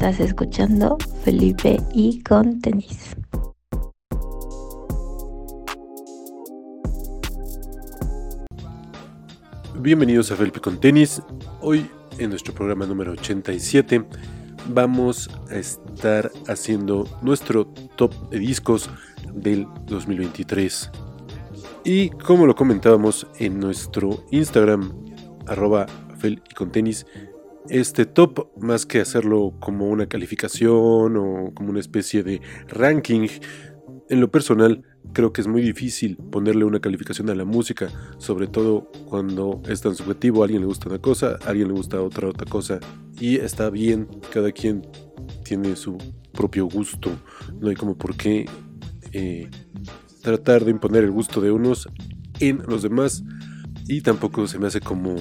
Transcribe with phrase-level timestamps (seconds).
[0.00, 3.14] Estás escuchando Felipe y con tenis.
[9.78, 11.20] Bienvenidos a Felipe con tenis.
[11.60, 11.86] Hoy
[12.18, 14.02] en nuestro programa número 87
[14.68, 18.88] vamos a estar haciendo nuestro top de discos
[19.34, 20.90] del 2023.
[21.84, 24.94] Y como lo comentábamos en nuestro Instagram,
[25.46, 25.84] arroba
[26.16, 27.04] fel y con tenis,
[27.68, 33.28] este top, más que hacerlo como una calificación o como una especie de ranking,
[34.08, 37.88] en lo personal creo que es muy difícil ponerle una calificación a la música,
[38.18, 41.74] sobre todo cuando es tan subjetivo, a alguien le gusta una cosa, a alguien le
[41.74, 42.80] gusta otra otra cosa,
[43.18, 44.86] y está bien, cada quien
[45.44, 45.98] tiene su
[46.32, 47.10] propio gusto,
[47.60, 48.46] no hay como por qué
[49.12, 49.48] eh,
[50.22, 51.88] tratar de imponer el gusto de unos
[52.40, 53.22] en los demás,
[53.90, 55.16] y tampoco se me hace como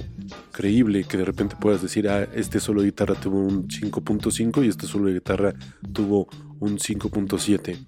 [0.52, 4.68] creíble que de repente puedas decir, ah, este solo de guitarra tuvo un 5.5 y
[4.68, 5.56] este solo de guitarra
[5.92, 6.28] tuvo
[6.60, 7.88] un 5.7.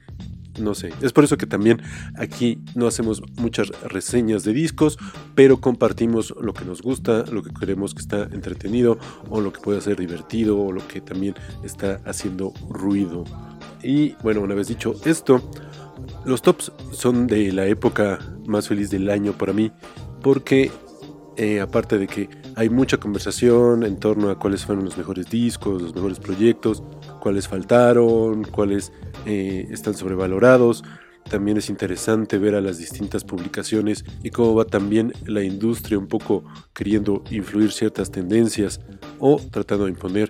[0.60, 1.84] No sé, es por eso que también
[2.18, 4.98] aquí no hacemos muchas reseñas de discos,
[5.36, 8.98] pero compartimos lo que nos gusta, lo que queremos que está entretenido
[9.30, 13.24] o lo que puede ser divertido o lo que también está haciendo ruido.
[13.84, 15.48] Y bueno, una vez dicho esto,
[16.26, 18.18] los tops son de la época
[18.48, 19.72] más feliz del año para mí
[20.22, 20.72] porque
[21.38, 25.82] eh, aparte de que hay mucha conversación en torno a cuáles fueron los mejores discos,
[25.82, 26.84] los mejores proyectos,
[27.20, 28.92] cuáles faltaron, cuáles
[29.26, 30.84] eh, están sobrevalorados.
[31.30, 36.08] También es interesante ver a las distintas publicaciones y cómo va también la industria un
[36.08, 38.82] poco queriendo influir ciertas tendencias
[39.20, 40.30] o tratando de imponer.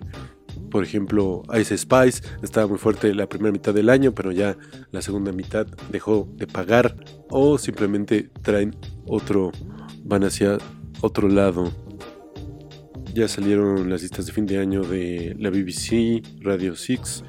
[0.69, 4.57] Por ejemplo, Ice Spice estaba muy fuerte la primera mitad del año, pero ya
[4.91, 6.95] la segunda mitad dejó de pagar
[7.29, 8.75] o simplemente traen
[9.05, 9.51] otro,
[10.03, 10.57] van hacia
[11.01, 11.71] otro lado.
[13.13, 17.23] Ya salieron las listas de fin de año de la BBC, Radio 6,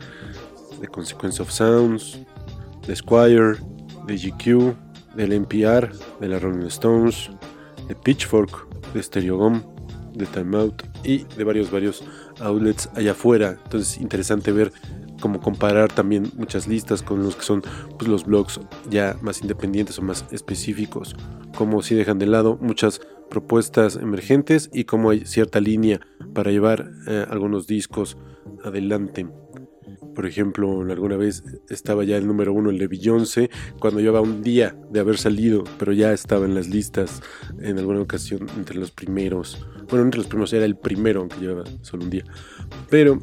[0.80, 2.20] de Consequence of Sounds,
[2.86, 3.56] de Squire,
[4.06, 5.90] de GQ, del NPR,
[6.20, 7.30] de la Rolling Stones,
[7.88, 9.62] de Pitchfork, de Stereogum,
[10.14, 12.05] de Time Out y de varios, varios
[12.40, 13.58] outlets allá afuera.
[13.64, 14.72] Entonces, interesante ver
[15.22, 17.62] cómo comparar también muchas listas con los que son
[17.96, 18.60] pues, los blogs
[18.90, 21.14] ya más independientes o más específicos,
[21.56, 23.00] como si dejan de lado muchas
[23.30, 26.00] propuestas emergentes y cómo hay cierta línea
[26.34, 28.18] para llevar eh, algunos discos
[28.64, 29.28] adelante.
[30.14, 34.77] Por ejemplo, alguna vez estaba ya el número uno el de cuando llevaba un día
[34.90, 37.22] de haber salido, pero ya estaba en las listas
[37.61, 39.64] en alguna ocasión entre los primeros.
[39.88, 42.24] Bueno, entre los primeros era el primero, aunque llevaba solo un día.
[42.90, 43.22] Pero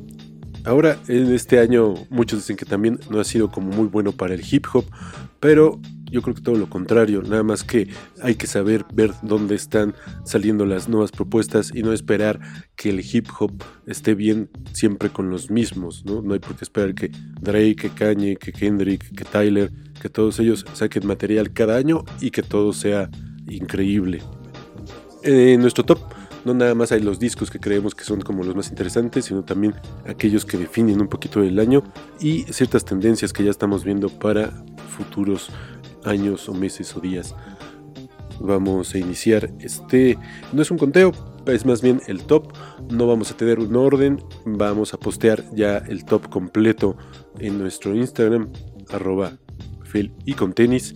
[0.66, 4.34] ahora, en este año, muchos dicen que también no ha sido como muy bueno para
[4.34, 4.86] el hip hop,
[5.40, 5.80] pero
[6.12, 7.88] yo creo que todo lo contrario, nada más que
[8.22, 9.94] hay que saber ver dónde están
[10.26, 12.40] saliendo las nuevas propuestas y no esperar
[12.76, 16.24] que el hip hop esté bien siempre con los mismos, ¿no?
[16.34, 19.72] Hay por qué esperar que Drake, que Kanye, que Kendrick, que Tyler,
[20.02, 23.10] que todos ellos saquen material cada año y que todo sea
[23.48, 24.22] increíble.
[25.24, 26.00] En nuestro top
[26.50, 29.44] no nada más hay los discos que creemos que son como los más interesantes, sino
[29.44, 29.76] también
[30.08, 31.84] aquellos que definen un poquito el año
[32.20, 34.52] y ciertas tendencias que ya estamos viendo para
[34.98, 35.52] futuros
[36.04, 37.36] años o meses o días.
[38.40, 40.18] Vamos a iniciar este,
[40.52, 41.12] no es un conteo,
[41.46, 42.54] es más bien el top.
[42.90, 46.98] No vamos a tener un orden, vamos a postear ya el top completo
[47.38, 48.50] en nuestro Instagram,
[48.90, 49.38] arroba
[50.26, 50.96] y con tenis,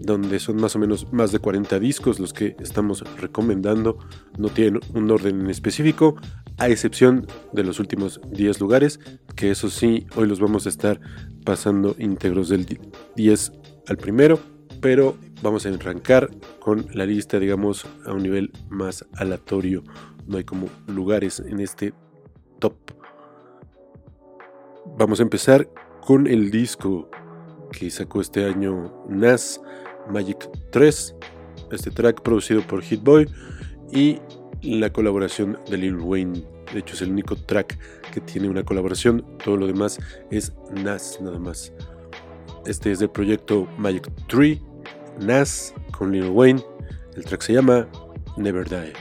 [0.00, 3.98] donde son más o menos más de 40 discos los que estamos recomendando.
[4.38, 6.16] No tienen un orden en específico,
[6.58, 9.00] a excepción de los últimos 10 lugares,
[9.36, 11.00] que eso sí, hoy los vamos a estar
[11.44, 12.66] pasando íntegros del
[13.16, 13.52] 10
[13.88, 14.38] al primero,
[14.80, 19.82] pero vamos a arrancar con la lista, digamos, a un nivel más aleatorio.
[20.26, 21.92] No hay como lugares en este
[22.58, 22.74] top.
[24.96, 25.68] Vamos a empezar
[26.06, 27.10] con el disco
[27.72, 29.60] que sacó este año Nas
[30.10, 31.14] Magic 3,
[31.72, 33.28] este track producido por Hitboy
[33.92, 34.20] y
[34.62, 36.44] la colaboración de Lil Wayne.
[36.72, 37.78] De hecho es el único track
[38.12, 39.98] que tiene una colaboración, todo lo demás
[40.30, 41.72] es Nas nada más.
[42.66, 44.60] Este es del proyecto Magic Tree,
[45.20, 46.62] Nas con Lil Wayne.
[47.16, 47.88] El track se llama
[48.36, 48.92] Never Die.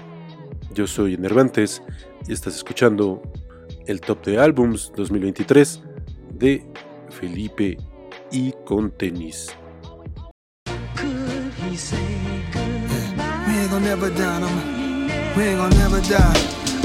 [0.73, 1.81] Yo soy Enervantes
[2.27, 3.21] y estás escuchando
[3.85, 5.81] el top de álbums 2023
[6.35, 6.65] de
[7.09, 7.77] Felipe
[8.31, 9.49] y con tenis.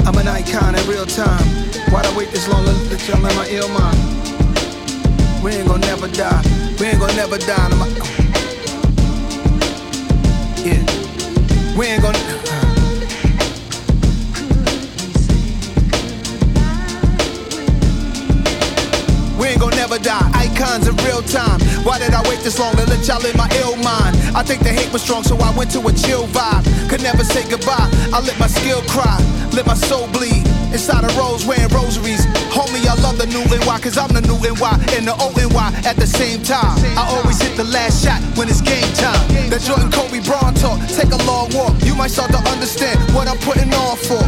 [0.05, 1.45] I'm an icon in real time.
[1.91, 3.97] Why'd I wait this long to tell my ill mind?
[5.43, 6.41] We ain't gonna never die.
[6.79, 7.69] We ain't gonna never die.
[7.69, 7.87] No, uh,
[10.63, 10.85] yeah.
[11.77, 12.17] We ain't gonna.
[12.17, 12.65] Uh, uh
[20.55, 21.59] icons in real time.
[21.83, 24.15] Why did I wait this long to let y'all in my ill mind?
[24.35, 26.63] I think the hate was strong, so I went to a chill vibe.
[26.89, 27.89] Could never say goodbye.
[28.13, 29.17] I let my skill cry,
[29.53, 30.54] let my soul bleed.
[30.75, 32.27] Inside a rose wearing rosaries.
[32.51, 35.71] Homie, I love the new NY, cause I'm the new NY and the old NY
[35.87, 36.75] at the same time.
[36.99, 39.23] I always hit the last shot when it's game time.
[39.47, 41.79] That Jordan Kobe Braun talk, take a long walk.
[41.87, 44.19] You might start to understand what I'm putting on for.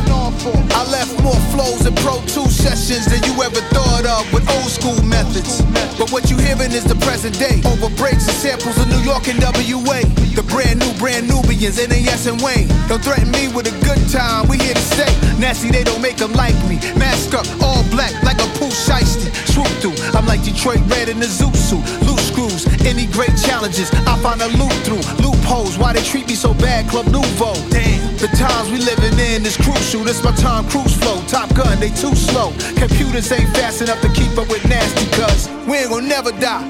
[0.72, 4.72] I left more flows and Pro 2 sessions than you ever thought of with old
[4.72, 5.60] school methods.
[6.00, 7.60] But what you hearing is the present day.
[7.68, 10.00] Over breaks and samples of New York and WA.
[10.32, 12.72] The brand new, brand Nubians, NAS and Wayne.
[12.88, 15.12] Don't threaten me with a good time, we here to stay.
[15.42, 16.78] Nasty, they don't make them like me.
[16.96, 19.34] Mask up, all black, like a poo shiesty.
[19.50, 21.84] Swoop through, I'm like Detroit Red in the Zoot suit.
[22.06, 25.02] Loose screws, any great challenges, I find a loop through.
[25.26, 27.56] Loopholes, why they treat me so bad, Club Nouveau.
[27.70, 30.04] Damn, the times we living in is crucial.
[30.04, 31.20] This my Tom Cruise flow.
[31.28, 32.54] Top gun, they too slow.
[32.78, 36.64] Computers ain't fast enough to keep up with nasty, cuz we ain't gonna never die.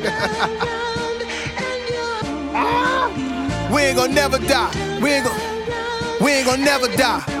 [3.72, 4.70] we ain't gonna never die.
[5.00, 5.40] We ain't gonna,
[6.20, 7.39] we ain't gonna never die.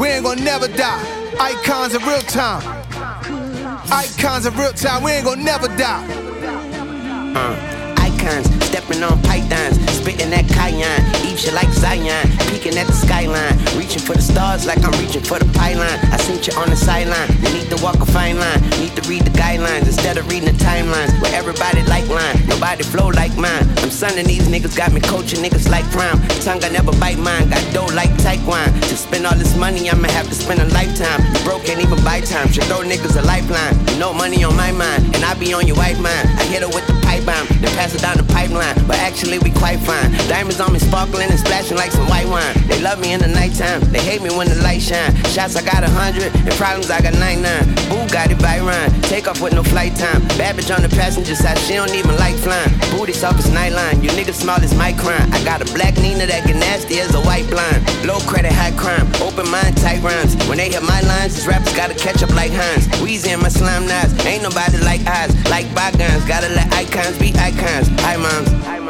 [0.00, 1.04] We ain't gonna never die.
[1.38, 2.62] Icons of real time.
[3.92, 5.02] Icons of real time.
[5.02, 6.02] We ain't gonna never die.
[7.36, 8.48] Uh, icons,
[8.80, 14.00] stepping on pythons, spitting that cayenne, eat you like Zion, peeking at the skyline, reaching
[14.00, 15.98] for the stars like I'm reaching for the pylon.
[16.12, 19.04] I seen you on the sideline, you need to walk a fine line, need to
[19.08, 21.12] read the guidelines instead of reading the timelines.
[21.20, 23.68] Where everybody like line, nobody flow like mine.
[23.84, 26.20] I'm sonning these niggas, got me coaching niggas like prime.
[26.40, 28.80] Tongue I never bite mine, got dough like Taekwon.
[28.88, 31.20] To spend all this money, I'ma have to spend a lifetime.
[31.34, 33.76] You broke, can't even buy time, should throw niggas a lifeline.
[33.98, 36.28] No money on my mind, and I be on your wife mind.
[36.40, 38.74] I hit her with the pipe bomb, then pass it down the pipeline.
[38.86, 40.12] But actually, we quite fine.
[40.28, 42.54] Diamonds on me sparkling and splashing like some white wine.
[42.66, 45.14] They love me in the nighttime, they hate me when the light shine.
[45.24, 47.74] Shots I got a hundred, and problems I got 99.
[47.88, 50.22] Boo got it by Ryan, take off with no flight time.
[50.60, 52.68] Bitch on the passenger side, she don't even like flying.
[52.92, 55.32] Booty soft as nightline, you niggas small as my crime.
[55.32, 57.80] I got a black Nina that get nasty as a white blind.
[58.04, 60.36] Low credit, high crime, open mind, tight rhymes.
[60.48, 62.86] When they hit my lines, these rappers gotta catch up like Hines.
[63.00, 66.24] Weezy in my slime knives, ain't nobody like eyes, like bygones.
[66.26, 67.88] Gotta let icons be icons.
[68.02, 68.48] Hi moms.
[68.64, 68.89] Hi moms.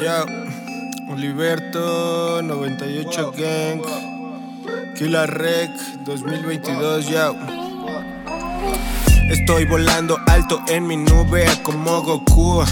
[0.00, 0.26] Yo,
[1.12, 3.82] Oliverto, 98 Gang,
[4.96, 5.70] Killer Rec,
[6.04, 7.34] 2022, yo.
[9.30, 12.62] Estoy volando alto en mi nube como Goku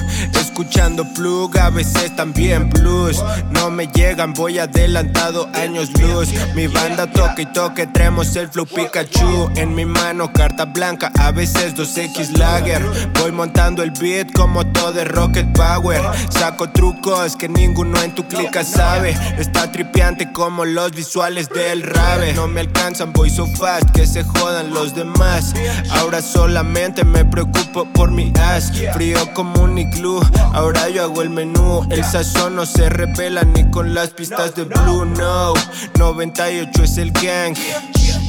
[0.59, 3.23] Escuchando plug, a veces también blues.
[3.51, 6.31] No me llegan, voy adelantado años luz.
[6.55, 9.51] Mi banda toca y toque, traemos el flow Pikachu.
[9.57, 12.83] En mi mano carta blanca, a veces 2X Lager.
[13.21, 16.01] Voy montando el beat como todo de Rocket Power.
[16.31, 19.15] Saco trucos que ninguno en tu clica sabe.
[19.37, 22.33] Está tripiante como los visuales del rave.
[22.33, 25.53] No me alcanzan, voy so fast que se jodan los demás.
[25.91, 28.73] Ahora solamente me preocupo por mi ass.
[28.95, 30.19] Frío como un iglú,
[30.53, 31.87] ahora yo hago el menú.
[31.91, 35.55] El sazón no se revela ni con las pistas de blue, no
[35.99, 37.55] 98 es el gang.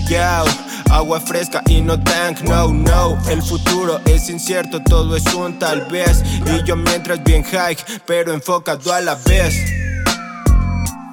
[0.09, 0.45] Yo,
[0.89, 3.17] agua fresca y no tank, no, no.
[3.29, 6.23] El futuro es incierto, todo es un tal vez.
[6.45, 9.55] Y yo mientras bien high, pero enfocado a la vez.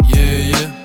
[0.06, 0.83] Yeah, yeah.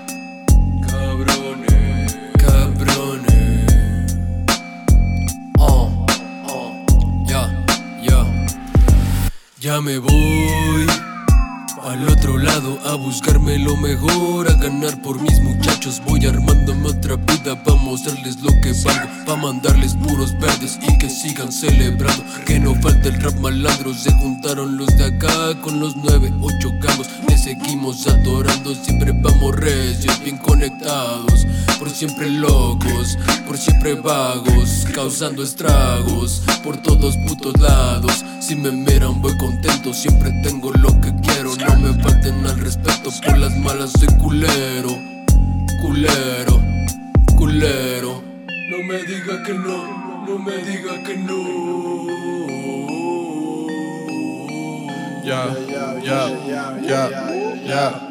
[9.70, 11.09] Ya me voy
[11.84, 16.02] al otro lado a buscarme lo mejor, a ganar por mis muchachos.
[16.06, 21.10] Voy armándome otra vida pa' mostrarles lo que valgo, pa' mandarles puros verdes y que
[21.10, 22.24] sigan celebrando.
[22.46, 26.72] Que no falta el rap malandro, se juntaron los de acá con los nueve, ocho
[26.82, 27.10] gangos.
[27.28, 31.46] Le seguimos adorando, siempre vamos recios, bien conectados.
[31.78, 38.24] Por siempre locos, por siempre vagos, causando estragos por todos putos lados.
[38.40, 41.38] Si me miran voy contento, siempre tengo lo que quiero.
[41.58, 44.89] No me falten al respeto, por las malas soy culero,
[45.82, 46.62] culero,
[47.36, 48.22] culero.
[48.70, 52.08] No me diga que no, no me diga que no.
[55.25, 58.10] Ya, ya, ya, ya.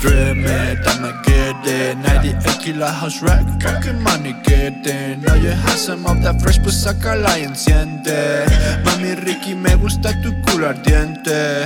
[0.00, 1.98] Dream it, I'ma get it.
[1.98, 6.60] 98 kilo house rack, fucking money get it Now you have some of that fresh,
[6.62, 8.46] pues sácala y enciende.
[8.84, 11.64] Mami Ricky, me gusta tu culo ardiente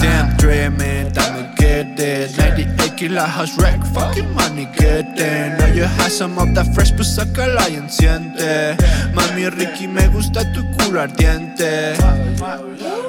[0.00, 5.72] Damn, dream it, I'ma get it 98 kilo house rack, fucking money get it Now
[5.72, 8.76] you have some of that fresh, pues sácala y enciende
[9.14, 11.94] Mami Ricky, me gusta tu culo ardiente.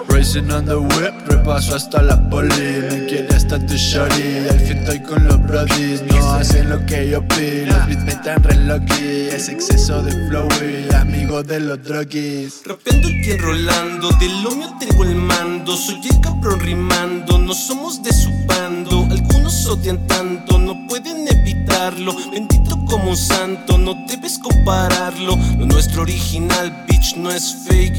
[0.07, 2.49] Racing on the whip, repaso hasta la poli.
[2.49, 4.47] Me quiere hasta tu shorty.
[4.49, 6.03] Al fin estoy con los brodies.
[6.03, 7.67] No hacen lo que yo pido.
[7.67, 12.61] Los beats me están re locky Es exceso de flow y amigo de los druggies.
[12.65, 15.75] Rapeando y enrolando, de lo mío tengo el mando.
[15.75, 19.07] Soy el cabrón rimando, no somos de su bando.
[19.11, 22.15] Algunos odian tanto, no pueden evitarlo.
[22.31, 25.37] Bendito como un santo, no debes compararlo.
[25.57, 27.97] Lo nuestro original, bitch, no es fake.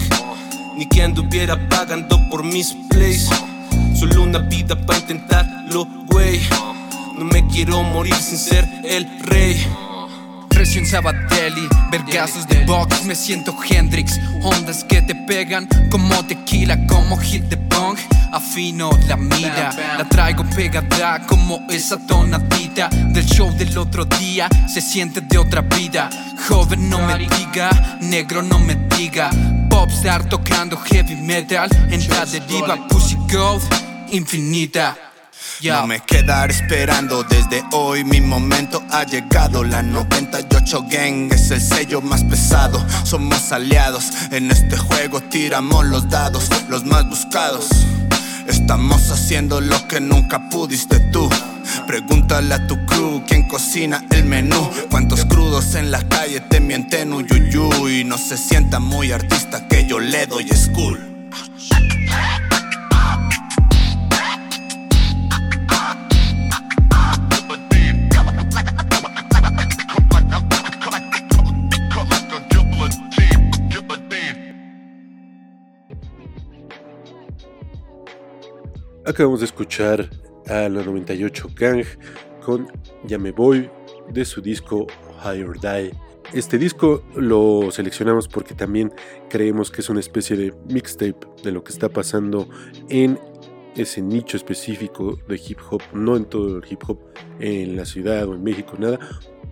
[0.76, 3.28] Ni que anduviera pagando por mis plays.
[3.94, 6.40] Solo una vida para intentarlo, güey.
[7.16, 9.64] No me quiero morir sin ser el rey.
[10.62, 14.20] Presión Sabatelli, vergazos de box, me siento Hendrix.
[14.44, 17.98] Ondas que te pegan como tequila, como hit de punk.
[18.30, 24.48] Afino la mira, la traigo pegada como esa tonadita del show del otro día.
[24.72, 26.08] Se siente de otra vida.
[26.46, 29.30] Joven, no me diga, negro, no me diga.
[29.68, 33.64] Popstar tocando heavy metal en la deriva, Pussy Gold
[34.12, 35.11] infinita.
[35.64, 39.62] No me quedaré esperando desde hoy, mi momento ha llegado.
[39.62, 42.84] La 98 Gang es el sello más pesado.
[43.04, 47.68] Somos aliados, en este juego tiramos los dados, los más buscados.
[48.48, 51.30] Estamos haciendo lo que nunca pudiste tú.
[51.86, 54.68] Pregúntale a tu crew quién cocina el menú.
[54.90, 58.02] Cuántos crudos en las calles te mienten uyuyuy.
[58.02, 61.11] No se sienta muy artista que yo le doy school.
[79.12, 80.08] Acabamos de escuchar
[80.46, 81.84] a la 98 Gang
[82.42, 82.66] con
[83.04, 83.68] Ya me voy
[84.08, 84.86] de su disco
[85.22, 85.92] Higher Die.
[86.32, 88.90] Este disco lo seleccionamos porque también
[89.28, 92.48] creemos que es una especie de mixtape de lo que está pasando
[92.88, 93.18] en
[93.76, 96.98] ese nicho específico de hip hop, no en todo el hip hop
[97.38, 98.98] en la ciudad o en México, nada,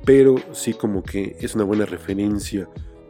[0.06, 2.66] pero sí como que es una buena referencia.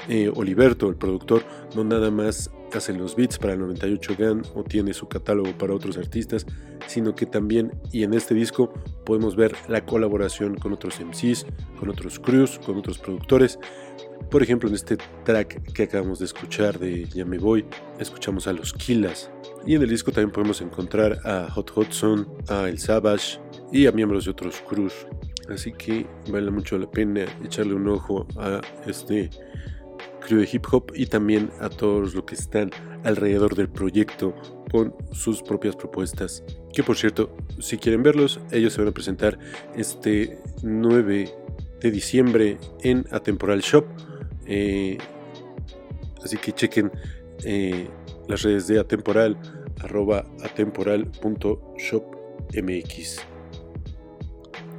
[0.08, 1.44] Eh, Oliverto, el productor,
[1.76, 5.74] no nada más hace los beats para el 98 GAN o tiene su catálogo para
[5.74, 6.46] otros artistas,
[6.86, 8.72] sino que también, y en este disco,
[9.04, 11.46] podemos ver la colaboración con otros MCs,
[11.78, 13.58] con otros crews, con otros productores.
[14.30, 17.64] Por ejemplo, en este track que acabamos de escuchar de Ya me voy,
[17.98, 19.30] escuchamos a los Killas.
[19.66, 23.38] Y en el disco también podemos encontrar a Hot Hudson, a El Savage
[23.72, 25.06] y a miembros de otros crews.
[25.48, 29.30] Así que vale mucho la pena echarle un ojo a este
[30.20, 32.70] crew de hip hop y también a todos los que están
[33.04, 34.34] alrededor del proyecto
[34.70, 36.42] con sus propias propuestas.
[36.72, 39.38] Que por cierto, si quieren verlos, ellos se van a presentar
[39.74, 41.34] este 9
[41.80, 43.84] de diciembre en Atemporal Shop.
[44.46, 44.98] Eh,
[46.22, 46.92] así que chequen
[47.44, 47.88] eh,
[48.28, 49.38] las redes de Atemporal,
[49.80, 53.29] arroba atemporal.shopmx.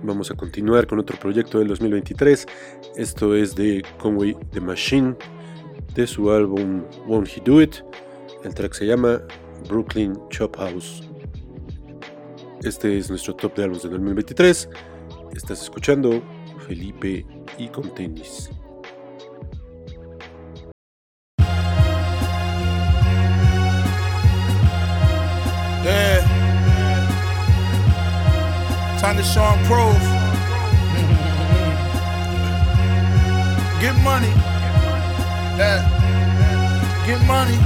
[0.04, 2.48] Vamos a continuar con otro proyecto del 2023.
[2.96, 5.16] Esto es de Conway the Machine,
[5.94, 7.76] de su álbum Won't He Do It.
[8.44, 9.22] El track se llama
[9.70, 11.04] Brooklyn Chop House.
[12.64, 14.70] Este es nuestro top de álbumes del 2023.
[15.36, 16.22] Estás escuchando
[16.68, 17.26] Felipe
[17.60, 18.50] y con tenis.
[29.02, 29.98] Time to show and prove.
[33.82, 34.30] Get money.
[35.58, 35.82] Yeah.
[37.08, 37.58] Get money.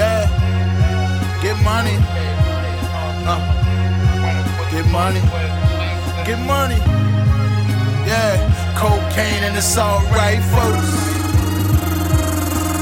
[0.00, 0.24] Yeah.
[1.42, 1.96] Get money.
[3.28, 3.40] Uh.
[4.72, 5.20] Get money.
[6.24, 6.80] Get money.
[8.08, 8.40] Yeah.
[8.74, 10.40] Cocaine and it's alright.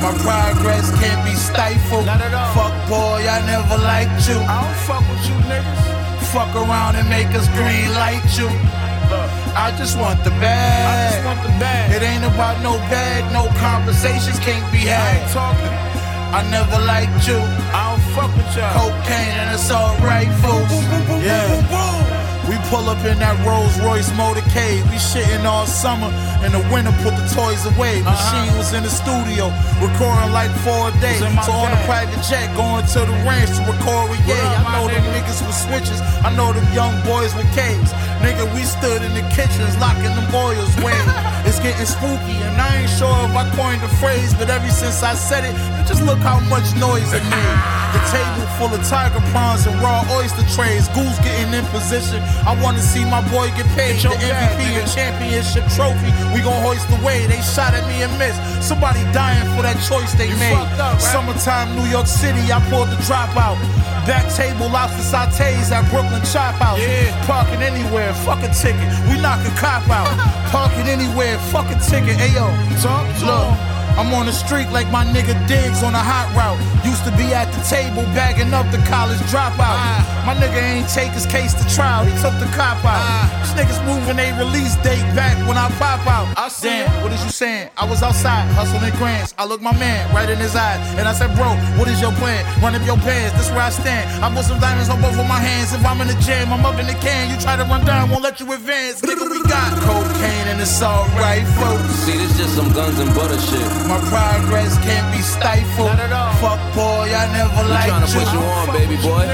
[0.00, 2.06] My progress can't be stifled.
[2.06, 4.38] Fuck boy, I never liked you.
[4.38, 5.93] I don't fuck with you niggas.
[6.34, 8.50] Fuck around and make us green light you.
[9.54, 10.82] I just want the bag.
[10.82, 11.94] I just want the bag.
[11.94, 14.98] It ain't about no bag, no conversations can't be had.
[14.98, 15.74] I ain't talking.
[16.34, 17.38] I never liked you.
[17.70, 18.66] I don't fuck with you.
[18.74, 20.74] Cocaine and it's alright, folks.
[21.22, 21.93] Yeah.
[22.48, 24.84] We pull up in that Rolls Royce motorcade.
[24.92, 26.12] We shitting all summer.
[26.44, 28.04] and the winter, put the toys away.
[28.04, 29.48] Machine was in the studio,
[29.80, 31.24] recording like four days.
[31.48, 34.36] So on a private jet, going to the ranch to record with Ye.
[34.36, 36.00] I know them niggas with switches.
[36.20, 37.90] I know them young boys with K's.
[38.20, 40.96] Nigga, we stood in the kitchens, locking them boils way.
[41.48, 45.02] It's getting spooky, and I ain't sure if I coined the phrase, but ever since
[45.02, 45.56] I said it,
[45.88, 47.58] just look how much noise it made.
[47.96, 50.88] The table full of tiger prawns and raw oyster trays.
[50.96, 52.20] Goose getting in position.
[52.46, 53.96] I wanna see my boy get paid.
[54.02, 56.10] The MVP and championship trophy.
[56.34, 57.26] We gon' hoist away.
[57.26, 58.40] They shot at me and missed.
[58.62, 60.58] Somebody dying for that choice they made.
[61.00, 63.56] Summertime, New York City, I pulled the dropout.
[64.06, 66.78] Back table, lobster sautés at Brooklyn Chop House.
[67.26, 68.84] Parking anywhere, fuck a ticket.
[69.08, 70.12] We knock a cop out.
[70.52, 72.18] Parking anywhere, fuck a ticket.
[72.20, 72.46] Ayo,
[72.82, 73.73] talk, look.
[73.96, 76.58] I'm on the street like my nigga Diggs on a hot route.
[76.84, 79.78] Used to be at the table bagging up the college dropout.
[80.26, 82.98] My nigga ain't take his case to trial, he took the cop out.
[83.44, 86.26] These niggas moving a release date back when I pop out.
[86.36, 87.68] I Damn, what is you saying?
[87.76, 89.34] I was outside hustling grants.
[89.36, 92.12] I looked my man right in his eyes and I said, Bro, what is your
[92.16, 92.40] plan?
[92.62, 94.08] Run up your pants, this where I stand.
[94.24, 95.74] I put some diamonds on both of my hands.
[95.74, 97.28] If I'm in the jam, I'm up in the can.
[97.28, 99.02] You try to run down, won't let you advance.
[99.02, 101.92] Nigga, we got cocaine and it's alright, folks.
[102.08, 103.83] See, this just some guns and butter shit.
[103.84, 105.90] My progress can't be stifled.
[106.40, 108.18] Fuck boy, I never We liked tryna you.
[108.20, 109.26] put you on, baby boy.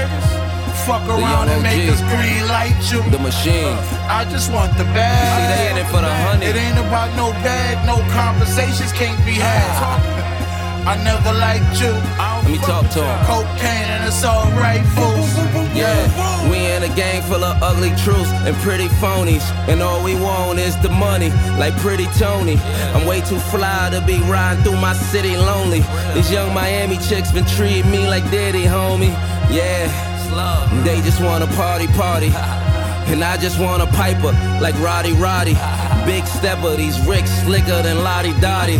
[0.85, 2.99] Fuck around and make us green light you.
[3.11, 3.77] The machine.
[4.09, 5.29] I just want the bag.
[5.37, 6.45] See, they in it for the honey.
[6.47, 9.63] It ain't about no bag, no conversations can't be had.
[9.77, 10.21] Ah.
[10.81, 11.93] I never liked you.
[12.17, 13.19] Let me talk to him.
[13.29, 15.29] Cocaine and it's alright, fools.
[15.77, 15.93] Yeah,
[16.83, 19.43] a gang full of ugly truths and pretty phonies.
[19.67, 22.57] And all we want is the money, like pretty Tony.
[22.93, 25.83] I'm way too fly to be riding through my city lonely.
[26.13, 29.13] These young Miami chicks been treating me like daddy, homie.
[29.51, 29.89] Yeah,
[30.83, 32.31] they just wanna party, party.
[33.11, 35.55] And I just want a piper like Roddy Roddy.
[36.05, 38.79] Big stepper, these ricks slicker than Lottie Dottie.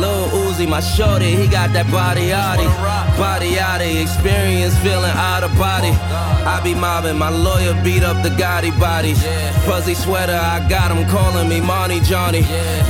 [0.00, 2.66] Lil Uzi, my shorty, he got that body yachty.
[3.16, 5.90] Body yachty, experience feeling out of body.
[5.90, 9.22] I be mobbing, my lawyer beat up the Gotti bodies.
[9.66, 12.42] Fuzzy sweater, I got him calling me Monty Johnny.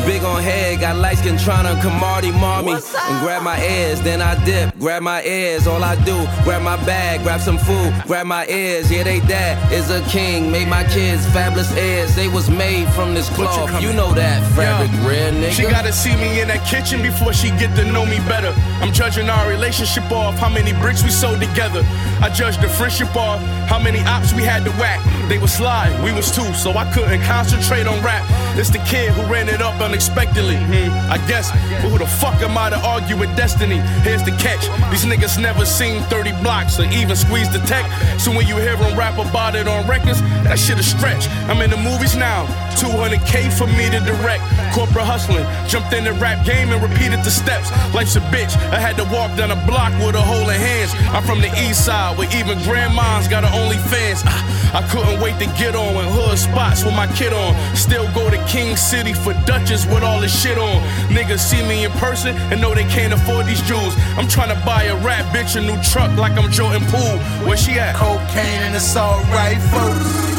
[0.06, 2.72] Big on head, got light skin trying to come Marty Marmy.
[2.72, 5.66] And grab my ears, then I dip, grab my ears.
[5.66, 8.90] All I do, grab my bag, grab some food, grab my ears.
[8.90, 12.14] Yeah, they dad is a king, made my kids fabulous heirs.
[12.14, 13.82] They was made from this cloth.
[13.82, 15.52] You know that fabric, red nigga.
[15.52, 18.54] She gotta see me in that kitchen before she get to know me better.
[18.80, 21.82] I'm judging our relationship off how many bricks we sold together.
[22.22, 25.02] I judged the friendship off how many ops we had to whack.
[25.28, 28.24] They was slide, we was two, so I couldn't concentrate on rap.
[28.56, 30.56] It's the kid who ran it up unexpectedly.
[30.56, 31.50] Hmm, I guess,
[31.82, 33.78] but who the fuck am I to argue with destiny?
[34.06, 37.86] Here's the catch: these niggas never seen 30 blocks or even squeezed the tech.
[38.20, 41.28] So when you hear them rap about it on records, that shit a stretch.
[41.48, 42.46] I'm in the movies now,
[42.78, 44.42] 200k for me to direct.
[44.72, 47.70] Corporate hustling, jumped in the rap game and repeated the steps.
[47.94, 48.52] Life's a bitch.
[48.74, 50.92] I had to walk down a block with a hole in hands.
[51.14, 54.22] I'm from the east side where even grandmas got her only fans.
[54.26, 54.42] Ah,
[54.74, 57.54] I couldn't wait to get on when hood spots with my kid on.
[57.76, 60.82] Still go to King City for Dutchess with all this shit on.
[61.08, 63.94] Niggas see me in person and know they can't afford these jewels.
[64.18, 67.18] I'm trying to buy a rap bitch a new truck like I'm Jordan Poole.
[67.46, 67.94] Where she at?
[67.96, 70.37] Cocaine and assault rifles.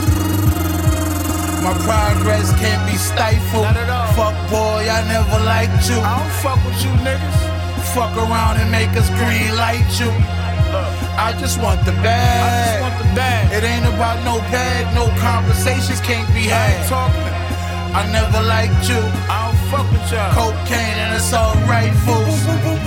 [1.64, 3.68] My progress can't be stifled.
[4.16, 6.00] Fuck boy, I never liked you.
[6.00, 7.40] I don't fuck with you niggas.
[7.94, 10.12] Fuck around and make us green light you.
[11.20, 13.52] I just want the bag.
[13.52, 16.88] It ain't about no bag, no conversations can't be had.
[17.92, 19.02] I never liked you.
[19.28, 20.32] I don't fuck with y'all.
[20.32, 22.46] Cocaine and assault rifles.
[22.46, 22.79] Boom,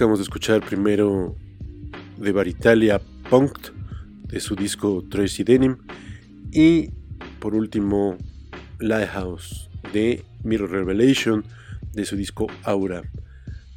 [0.00, 1.36] Acabamos de escuchar primero
[2.16, 3.68] de Baritalia Punkt
[4.28, 5.76] de su disco Tracy Denim
[6.50, 6.88] y
[7.38, 8.16] por último
[8.78, 11.44] Lighthouse de Mirror Revelation
[11.92, 13.02] de su disco Aura.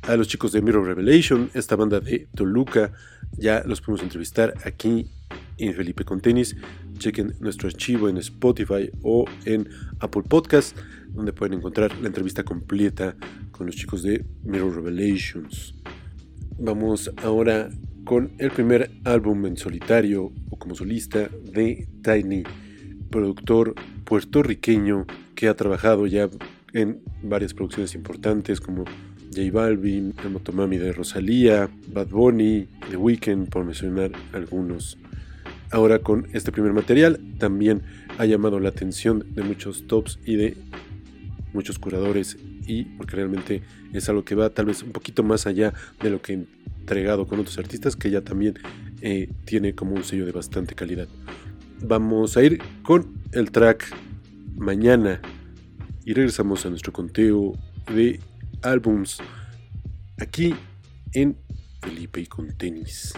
[0.03, 2.93] A los chicos de Mirror Revelation, esta banda de Toluca,
[3.37, 5.09] ya los podemos entrevistar aquí
[5.57, 6.55] en Felipe con Tenis.
[6.99, 9.67] Chequen nuestro archivo en Spotify o en
[9.99, 10.77] Apple Podcast,
[11.09, 13.13] donde pueden encontrar la entrevista completa
[13.51, 15.82] con los chicos de Mirror Revelations.
[16.59, 17.69] Vamos ahora
[18.05, 22.43] con el primer álbum en solitario o como solista de Tiny,
[23.09, 26.29] productor puertorriqueño que ha trabajado ya
[26.73, 28.85] en varias producciones importantes como
[29.35, 34.97] J Balvin, El Motomami de Rosalía, Bad Bunny, The Weeknd, por mencionar algunos.
[35.71, 37.81] Ahora con este primer material también
[38.19, 40.57] ha llamado la atención de muchos tops y de
[41.51, 42.37] muchos curadores
[42.67, 46.21] y porque realmente es algo que va tal vez un poquito más allá de lo
[46.21, 46.45] que he
[46.79, 48.59] entregado con otros artistas que ya también
[49.01, 51.07] eh, tiene como un sello de bastante calidad.
[51.81, 53.85] Vamos a ir con el track
[54.55, 55.21] Mañana
[56.05, 57.53] y regresamos a nuestro conteo
[57.93, 58.19] de
[58.61, 59.19] álbums
[60.19, 60.55] aquí
[61.13, 61.35] en
[61.81, 63.13] Felipe y con tenis.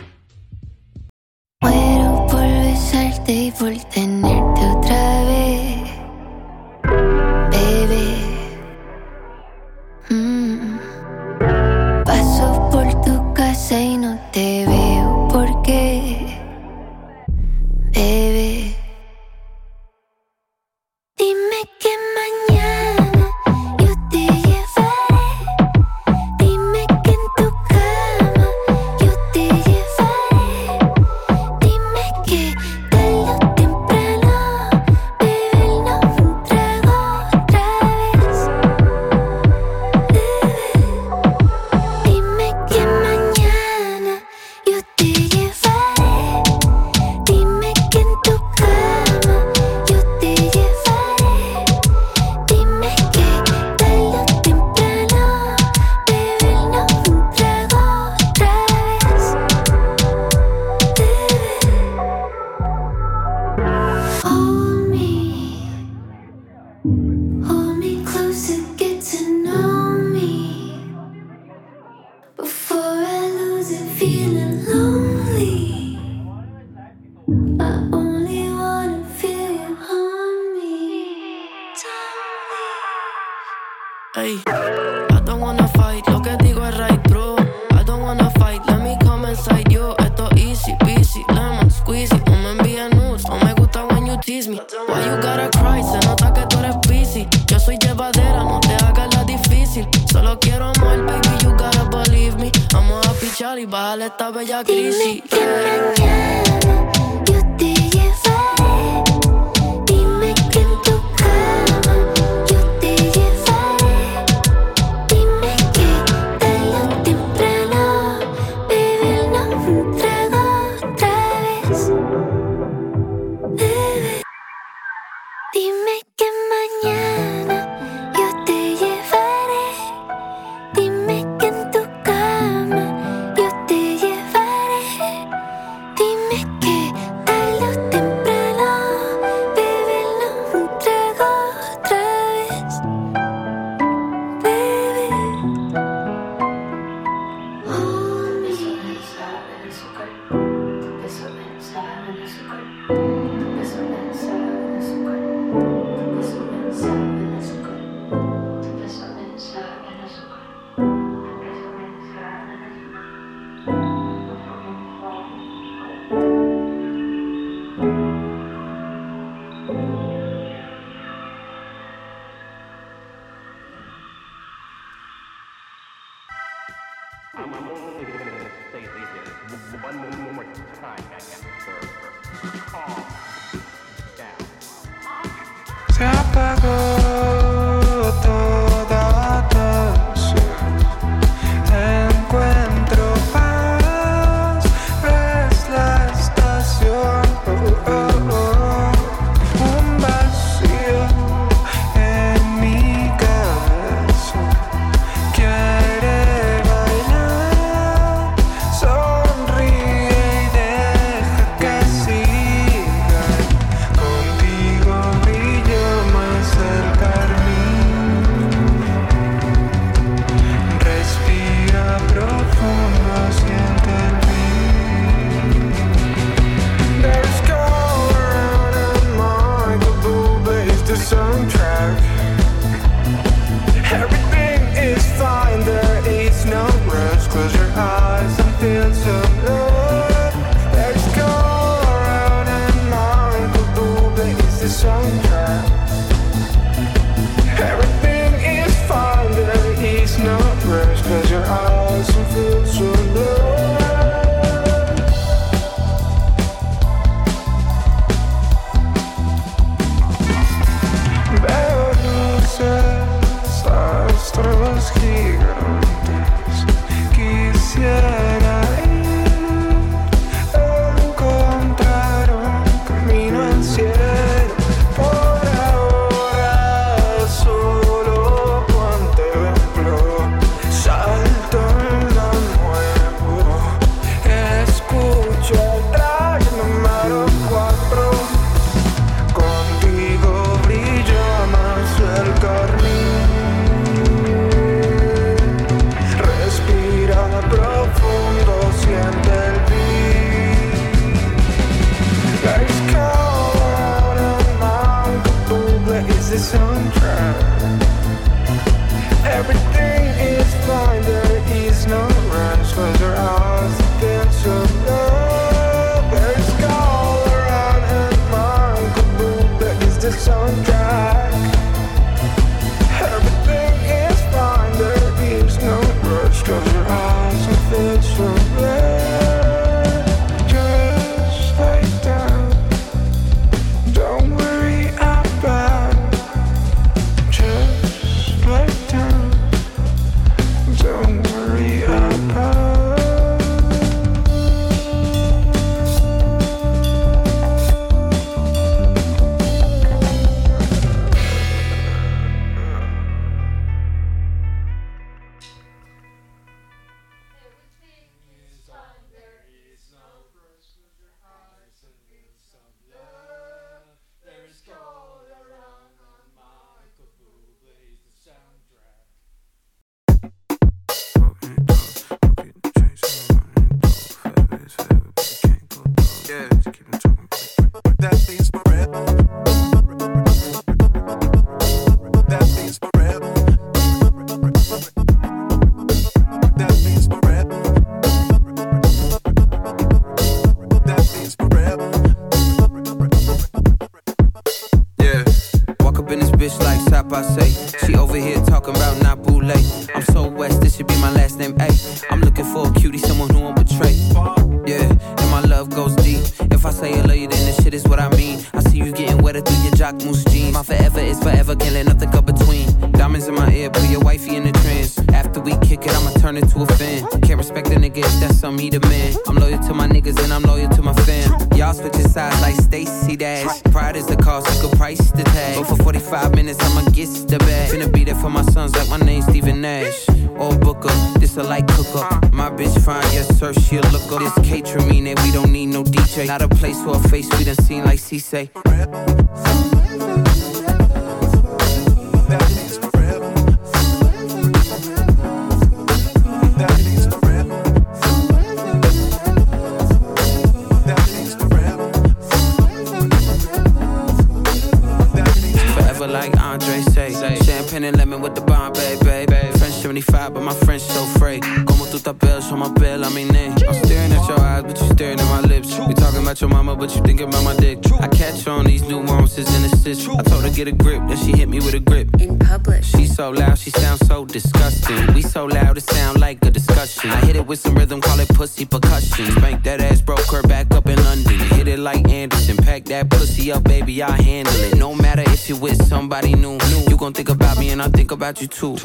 [469.96, 470.20] Nuances and assists.
[470.20, 472.10] I told her get a grip, then she hit me with a grip.
[472.20, 472.84] In public.
[472.84, 475.14] She so loud, she sounds so disgusting.
[475.14, 477.10] We so loud, it sound like a discussion.
[477.12, 479.32] I hit it with some rhythm, call it pussy percussion.
[479.32, 481.40] Spank that ass, broke her back up in London.
[481.56, 484.78] Hit it like Anderson, pack that pussy up, baby, I handle it.
[484.78, 486.84] No matter if you're with somebody new, new.
[486.90, 488.78] you gon' think about me and I think about you too.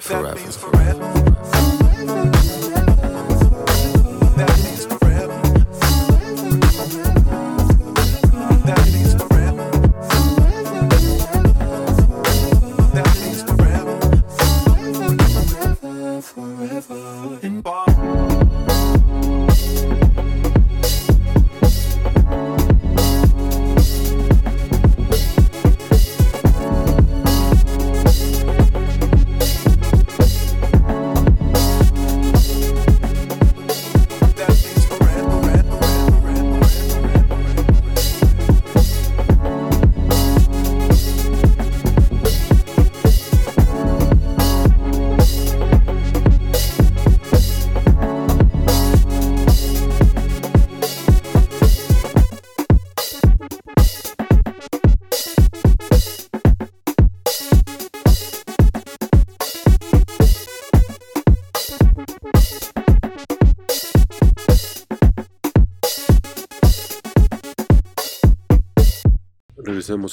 [0.00, 0.36] Forever.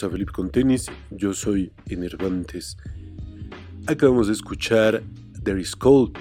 [0.03, 0.87] A Felipe con tenis.
[1.09, 2.77] Yo soy Enervantes.
[3.87, 5.01] Acabamos de escuchar
[5.43, 6.15] There is Cold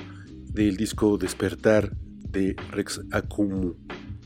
[0.53, 1.95] del disco Despertar
[2.31, 3.74] de Rex Akumu.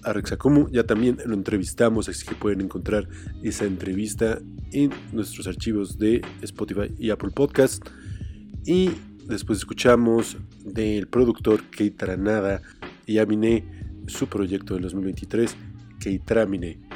[0.04, 3.08] A Rex Akumu ya también lo entrevistamos, así que pueden encontrar
[3.42, 4.38] esa entrevista
[4.72, 7.84] en nuestros archivos de Spotify y Apple Podcast.
[8.64, 8.90] Y
[9.26, 12.62] después escuchamos del productor Keitranada
[13.04, 13.64] y Aminé
[14.06, 15.56] su proyecto del 2023,
[15.98, 16.89] Keitramine,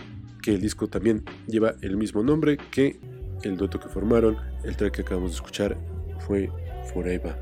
[0.44, 3.00] que el disco también lleva el mismo nombre que
[3.44, 4.36] el dueto que formaron.
[4.62, 5.78] El track que acabamos de escuchar
[6.26, 6.50] fue
[6.92, 7.34] Forever.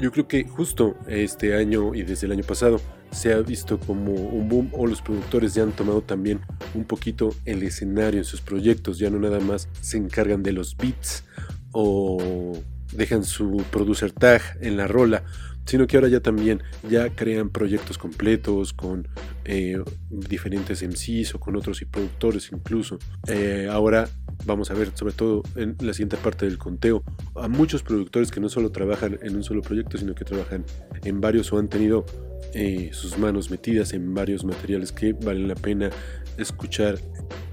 [0.00, 2.80] Yo creo que justo este año y desde el año pasado
[3.12, 6.40] se ha visto como un boom o los productores ya han tomado también
[6.74, 10.76] un poquito el escenario en sus proyectos, ya no nada más se encargan de los
[10.76, 11.22] beats
[11.70, 12.58] o
[12.92, 15.22] dejan su producer tag en la rola
[15.64, 19.08] sino que ahora ya también ya crean proyectos completos con
[19.44, 22.98] eh, diferentes MCs o con otros y productores incluso.
[23.28, 24.08] Eh, ahora
[24.46, 27.02] vamos a ver, sobre todo en la siguiente parte del conteo,
[27.36, 30.64] a muchos productores que no solo trabajan en un solo proyecto, sino que trabajan
[31.04, 32.04] en varios o han tenido
[32.52, 35.90] eh, sus manos metidas en varios materiales que valen la pena
[36.36, 36.98] escuchar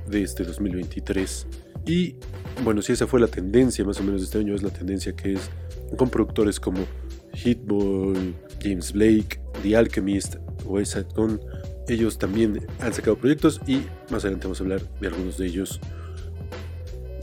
[0.08, 1.48] de este 2023.
[1.86, 2.16] Y
[2.64, 5.14] bueno, si esa fue la tendencia más o menos de este año, es la tendencia
[5.14, 5.50] que es
[5.98, 6.86] con productores como
[7.34, 11.40] Hitboy, James Blake, The Alchemist Gun.
[11.88, 15.80] Ellos también han sacado proyectos y más adelante vamos a hablar de algunos de ellos.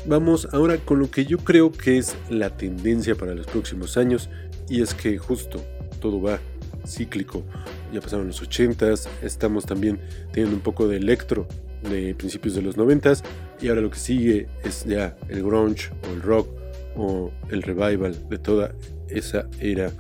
[0.06, 4.28] Vamos ahora con lo que yo creo que es la tendencia para los próximos años
[4.68, 5.62] y es que justo
[6.00, 6.38] todo va
[6.86, 7.44] cíclico.
[7.92, 10.00] Ya pasaron los 80s, estamos también
[10.32, 11.46] teniendo un poco de electro
[11.82, 13.22] de principios de los 90s
[13.60, 16.57] y ahora lo que sigue es ya el grunge o el rock
[16.98, 18.74] o el revival de toda
[19.08, 19.92] esa era.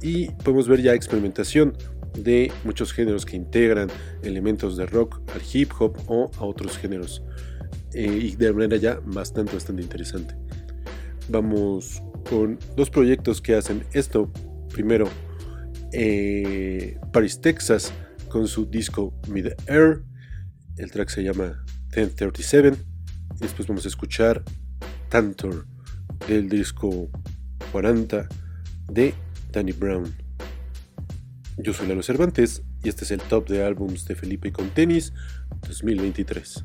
[0.00, 1.76] Y podemos ver ya experimentación
[2.16, 3.88] de muchos géneros que integran
[4.22, 7.22] elementos de rock al hip hop o a otros géneros.
[7.92, 10.34] Eh, y de manera ya bastante, interesante.
[11.28, 14.30] Vamos con dos proyectos que hacen esto.
[14.72, 15.08] Primero,
[15.92, 17.92] eh, Paris, Texas,
[18.28, 20.02] con su disco Mid Air.
[20.76, 21.64] El track se llama
[21.96, 22.72] 1037.
[23.36, 24.42] Y después vamos a escuchar
[25.08, 25.66] Tantor
[26.28, 27.08] del disco
[27.72, 28.28] 40
[28.90, 29.14] de
[29.52, 30.14] Danny Brown.
[31.58, 35.12] Yo soy Lalo Cervantes y este es el top de álbums de Felipe con tenis
[35.68, 36.64] 2023.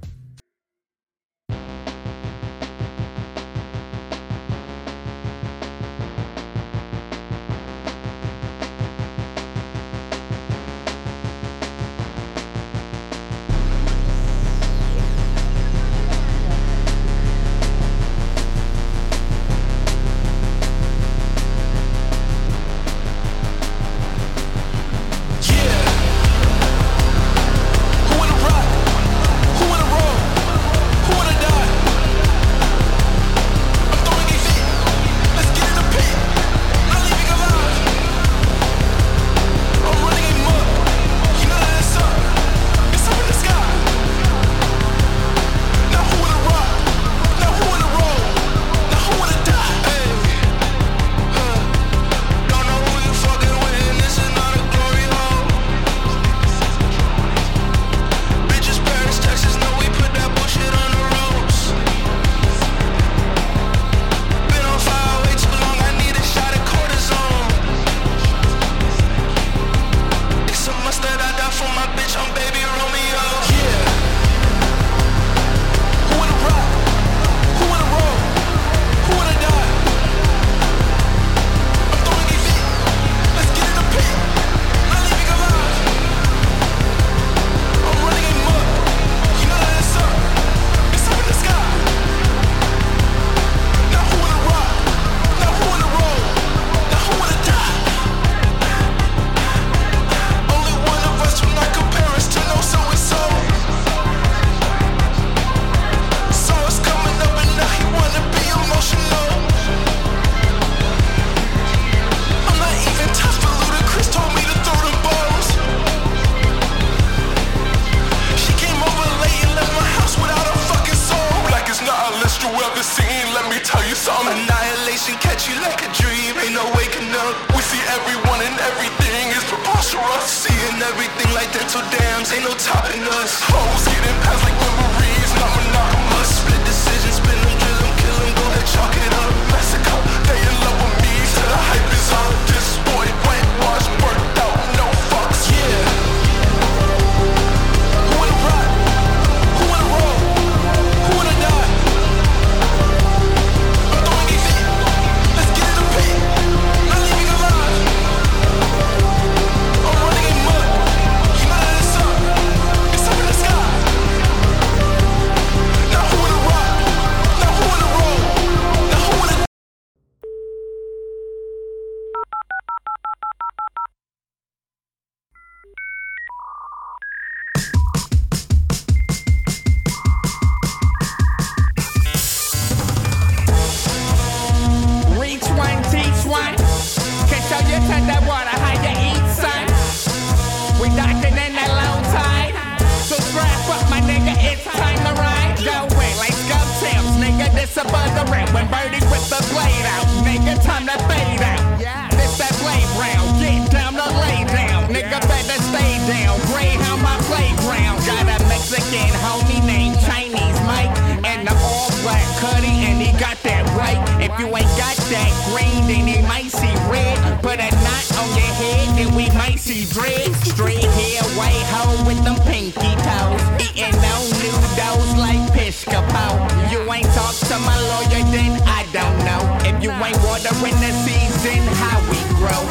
[227.52, 229.42] to my lawyer, then I don't know.
[229.68, 232.62] If you ain't watering the season, how we grow.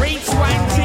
[0.00, 0.83] Reach one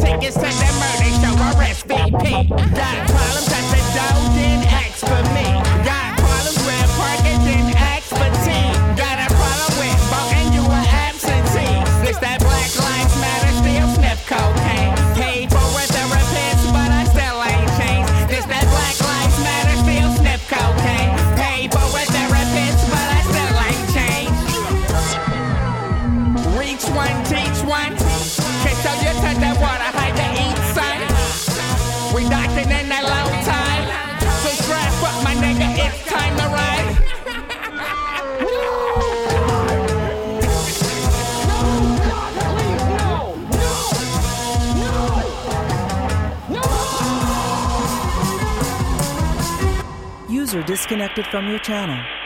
[0.00, 2.48] tickets to the murder show or SVP.
[2.48, 4.75] Got problems at the door,
[50.66, 52.25] disconnected from your channel.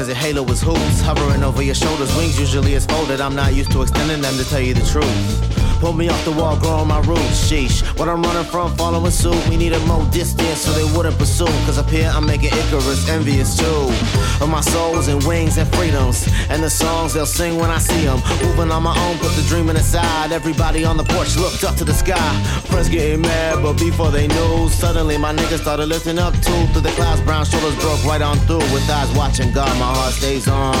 [0.00, 1.02] Cause your halo is hoops.
[1.02, 3.20] Hovering over your shoulders, wings usually is folded.
[3.20, 5.59] I'm not used to extending them to tell you the truth.
[5.80, 7.40] Pull me off the wall, growing my roots.
[7.48, 9.40] Sheesh, what I'm running from, following suit.
[9.48, 11.46] We needed more distance so they wouldn't pursue.
[11.64, 13.88] Cause up here I'm making Icarus envious too.
[14.44, 16.28] Of my souls and wings and freedoms.
[16.50, 18.20] And the songs they'll sing when I see them.
[18.42, 20.32] Moving on my own, put the dreaming aside.
[20.32, 22.30] Everybody on the porch looked up to the sky.
[22.68, 26.60] Friends getting mad, but before they knew, suddenly my niggas started lifting up too.
[26.72, 28.66] Through the clouds, brown shoulders broke right on through.
[28.74, 30.76] With eyes watching God, my heart stays on.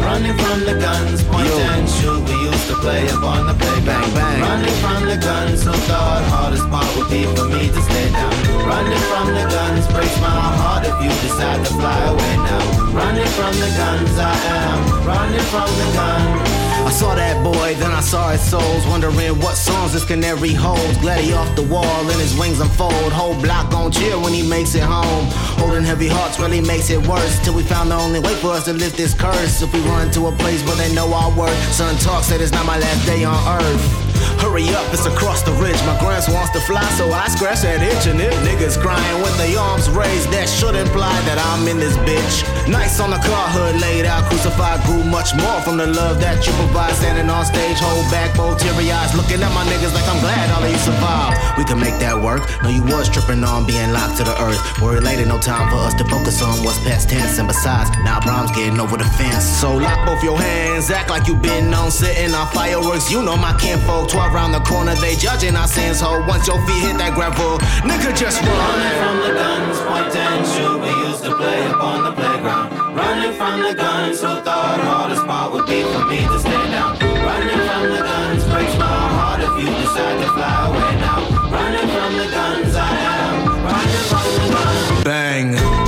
[0.00, 2.22] Running from the guns, point and shoot.
[2.28, 3.88] We used to play up on the playground.
[3.88, 4.27] Bang, bang.
[4.36, 8.34] Running from the guns, who thought hardest part would be for me to stay down.
[8.68, 10.28] Running from the guns breaks my
[10.60, 12.92] heart if you decide to fly away now.
[12.92, 16.58] Running from the guns, I am running from the guns.
[16.88, 20.96] I saw that boy, then I saw his souls, wondering what songs this canary holds.
[20.98, 23.12] Glad he off the wall and his wings unfold.
[23.12, 25.26] Whole block gon' cheer when he makes it home.
[25.60, 27.38] Holding heavy hearts really makes it worse.
[27.44, 29.60] Till we found the only way for us to lift this curse.
[29.60, 31.60] If we run to a place where they know our worth.
[31.72, 34.07] Son talk said it's not my last day on earth.
[34.38, 35.78] Hurry up, it's across the ridge.
[35.84, 38.06] My grands wants to fly, so I scratch that itch.
[38.06, 41.96] And if niggas crying with their arms raised, that should imply that I'm in this
[42.06, 42.46] bitch.
[42.70, 46.46] Nice on the car hood, laid out, crucified, grew much more from the love that
[46.46, 46.94] you provide.
[46.94, 50.50] Standing on stage, hold back, both teary eyes, looking at my niggas like I'm glad
[50.54, 51.36] all of you survived.
[51.58, 52.46] We can make that work.
[52.62, 54.60] No, you was tripping on being locked to the earth.
[54.80, 57.38] Worry later, no time for us to focus on what's past tense.
[57.38, 59.44] And besides, now Brahms getting over the fence.
[59.44, 63.10] So lock both your hands, act like you been on sitting on fireworks.
[63.10, 66.00] You know my kinfolk, 12 round the corner, they judging our sins.
[66.00, 68.48] Ho, once your feet hit that gravel, nigga just run.
[68.48, 70.78] Running from the guns, point and shoot.
[70.80, 72.68] We used to play up on the playground.
[72.94, 76.98] Running from the guns, who thought hardest part would be for me to stay down.
[77.00, 81.20] Running from the guns breaks my heart if you decide to fly away now.
[81.50, 82.90] Running from the guns, I
[83.22, 85.04] am running from the guns.
[85.04, 85.87] Bang.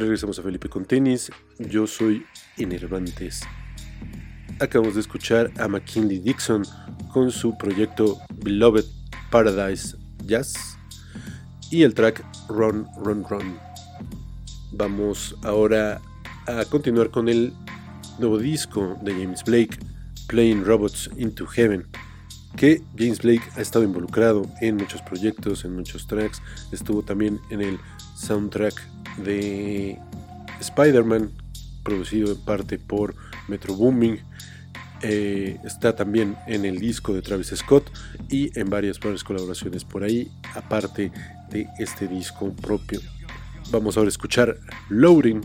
[0.00, 1.30] Regresamos a Felipe con tenis.
[1.58, 2.24] Yo soy
[2.56, 3.42] Enervantes.
[4.58, 6.64] Acabamos de escuchar a McKinley Dixon
[7.12, 8.86] con su proyecto Beloved
[9.30, 10.78] Paradise Jazz
[11.70, 13.58] y el track Run, Run, Run.
[14.72, 16.00] Vamos ahora
[16.46, 17.52] a continuar con el
[18.18, 19.78] nuevo disco de James Blake,
[20.28, 21.86] Playing Robots into Heaven.
[22.56, 26.40] que James Blake ha estado involucrado en muchos proyectos, en muchos tracks.
[26.72, 27.78] Estuvo también en el
[28.20, 28.74] soundtrack
[29.24, 29.98] de
[30.60, 31.30] Spider-Man,
[31.82, 33.14] producido en parte por
[33.48, 34.18] Metro Booming.
[35.02, 37.90] Eh, está también en el disco de Travis Scott
[38.28, 41.10] y en varias, colaboraciones por ahí, aparte
[41.50, 43.00] de este disco propio.
[43.70, 44.58] Vamos ahora a escuchar
[44.90, 45.40] Loading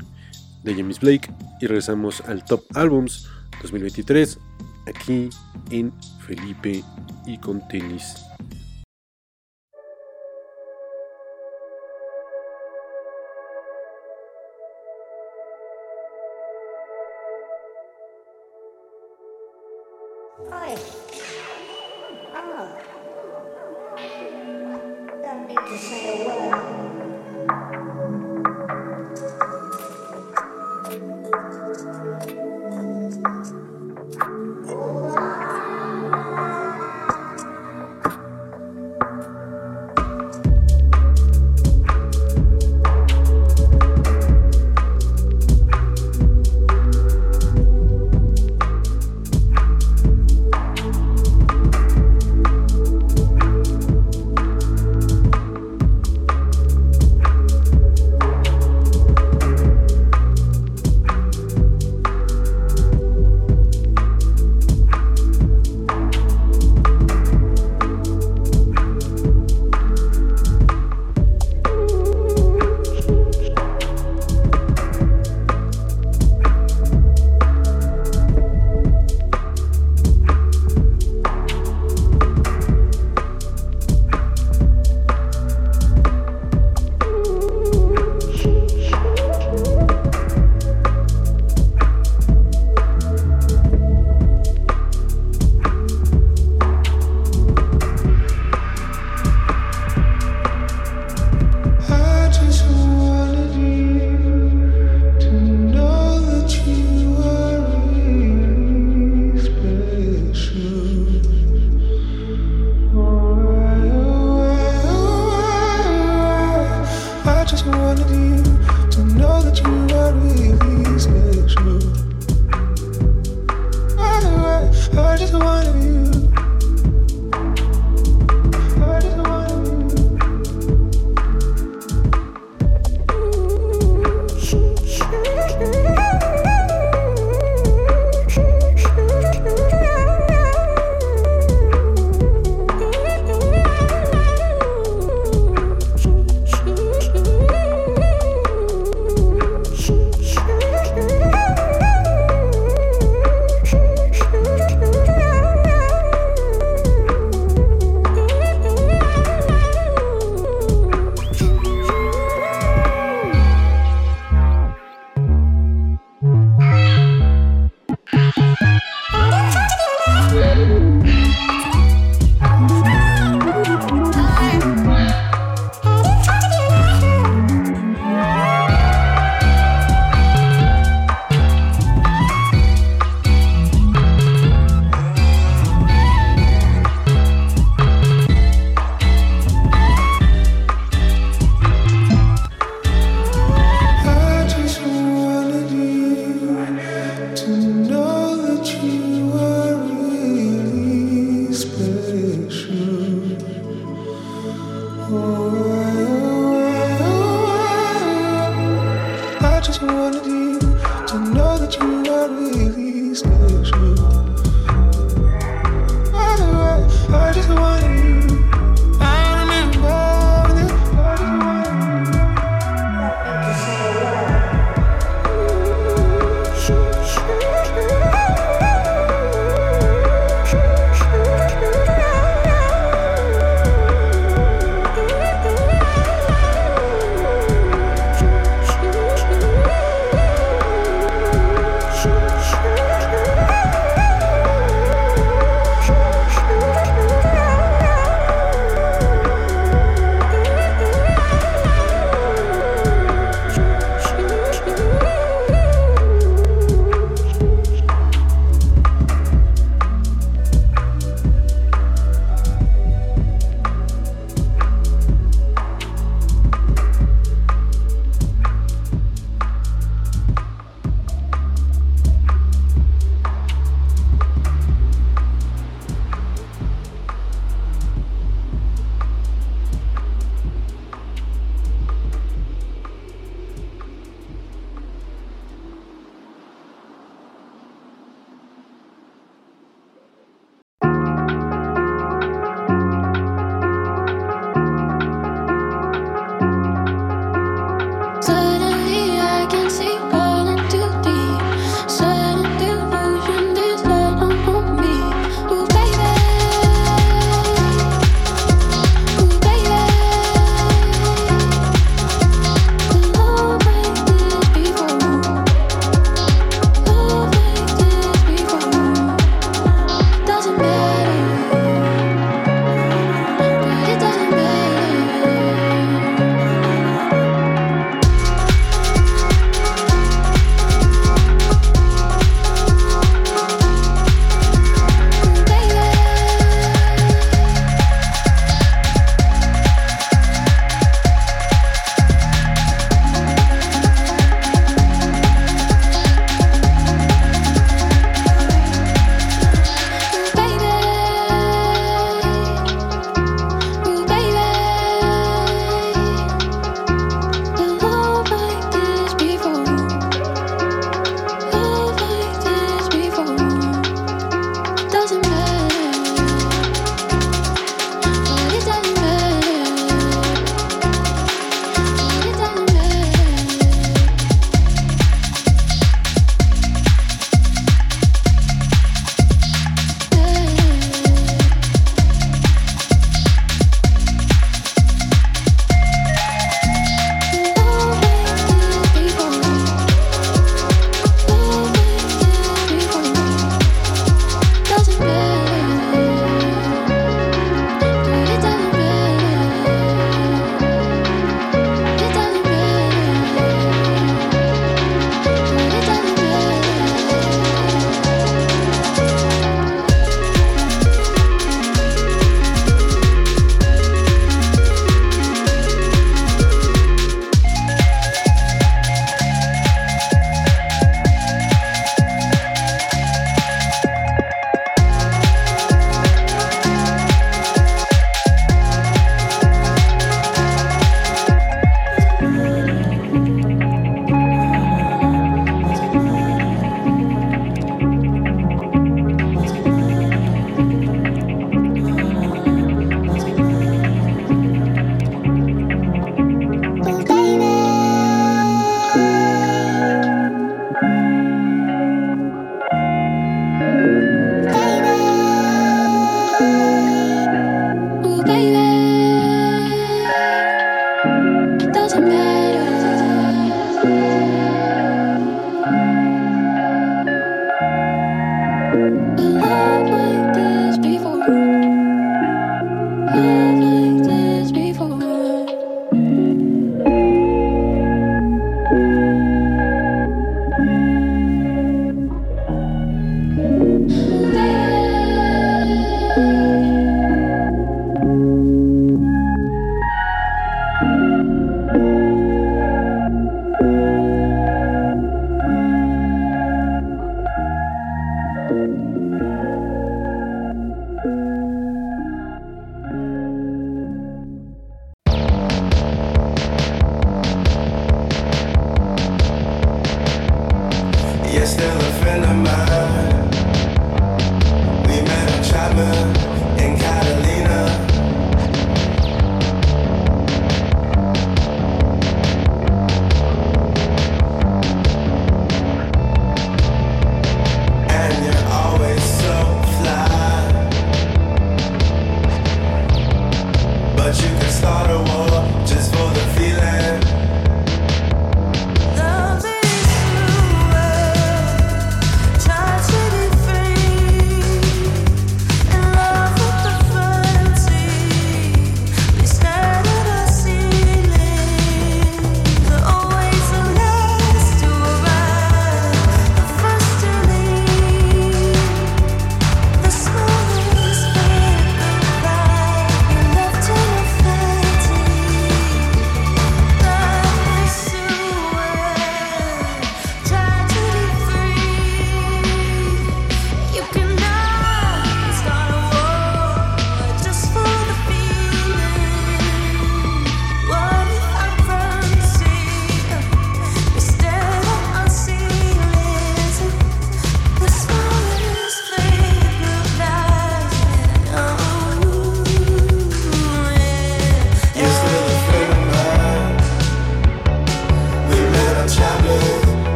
[0.63, 3.29] de James Blake y regresamos al Top Albums
[3.61, 4.39] 2023
[4.87, 5.29] aquí
[5.71, 5.93] en
[6.27, 6.83] Felipe
[7.25, 8.15] y con tenis.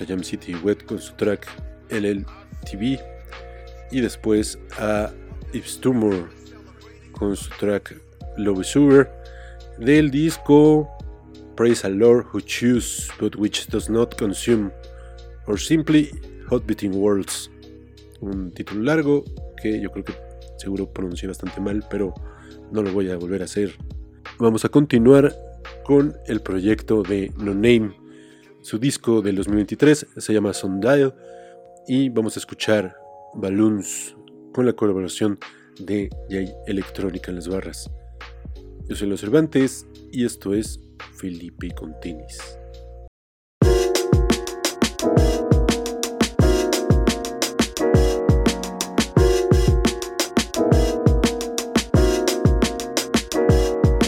[0.00, 1.46] A Jam City Wet con su track
[1.90, 2.98] LLTV
[3.90, 5.10] y después a
[5.52, 6.28] Yves Tumor
[7.12, 8.00] con su track
[8.36, 9.10] Love Sewer
[9.78, 10.88] del disco
[11.56, 14.70] Praise a Lord Who Choose But Which Does Not Consume
[15.46, 16.10] or Simply
[16.50, 17.50] Hot Beating Worlds.
[18.20, 19.24] Un título largo
[19.62, 20.14] que yo creo que
[20.58, 22.12] seguro pronuncié bastante mal, pero
[22.70, 23.74] no lo voy a volver a hacer.
[24.38, 25.34] Vamos a continuar
[25.84, 28.05] con el proyecto de No Name.
[28.66, 31.14] Su disco del 2023 se llama Sundial
[31.86, 32.96] y vamos a escuchar
[33.34, 34.16] Balloons
[34.52, 35.38] con la colaboración
[35.78, 37.88] de Jay Electrónica en las barras.
[38.88, 40.80] Yo soy Los Cervantes y esto es
[41.14, 42.58] Felipe con tenis.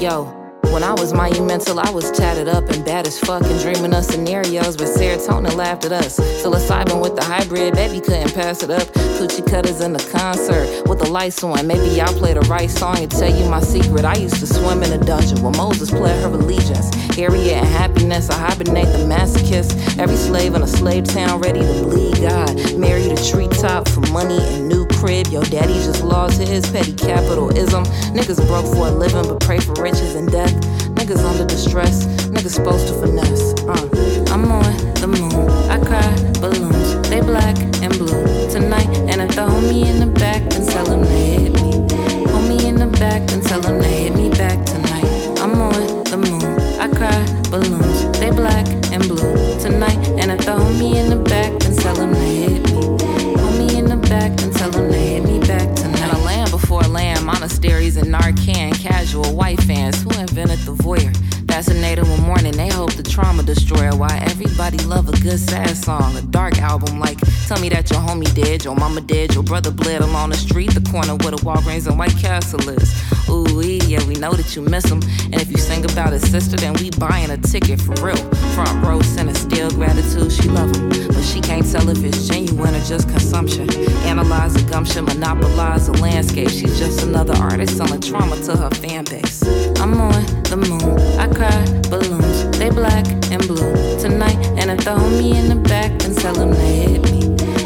[0.03, 3.95] Yo, when I was monumental, I was tatted up and bad as fuck and dreaming
[3.95, 6.19] of scenarios, but serotonin laughed at us.
[6.19, 8.87] Psilocybin with the hybrid, baby couldn't pass it up.
[9.19, 11.67] Coochie cutters in the concert with the lights on.
[11.67, 14.05] Maybe I'll play the right song and tell you my secret.
[14.05, 16.95] I used to swim in a dungeon where Moses pled her allegiance.
[17.15, 19.99] Harriet and happiness, I hibernate the masochist.
[19.99, 22.77] Every slave in a slave town ready to bleed God.
[22.77, 25.29] Marry the treetop for money and new crib.
[25.29, 27.85] Your daddy just lost his petty capitalism.
[28.15, 30.58] Niggas broke for a living but pray for riches and death.
[30.95, 33.18] Niggas under distress, niggas supposed to finesse.
[63.55, 63.97] Destroyer.
[63.97, 67.19] Why everybody love a good sad song, a dark album like
[67.49, 70.69] Tell me that your homie dead, your mama dead, your brother bled along the street,
[70.75, 72.93] the corner where the Walgreens and White Castle is.
[73.27, 75.01] Ooh, yeah, we know that you miss him.
[75.33, 78.19] And if you sing about his sister, then we buying a ticket for real.
[78.53, 80.91] Front row center, still gratitude, she love him.
[80.91, 83.71] But she can't tell if it's genuine or just consumption.
[84.05, 86.51] Analyze the gumption, monopolize the landscape.
[86.51, 89.41] She's just another artist selling trauma to her fan base.
[89.81, 92.59] I'm on the moon, I cry balloons.
[92.59, 94.39] They black and blue tonight.
[94.59, 97.23] And if the homie in the back, then tell him to hit me.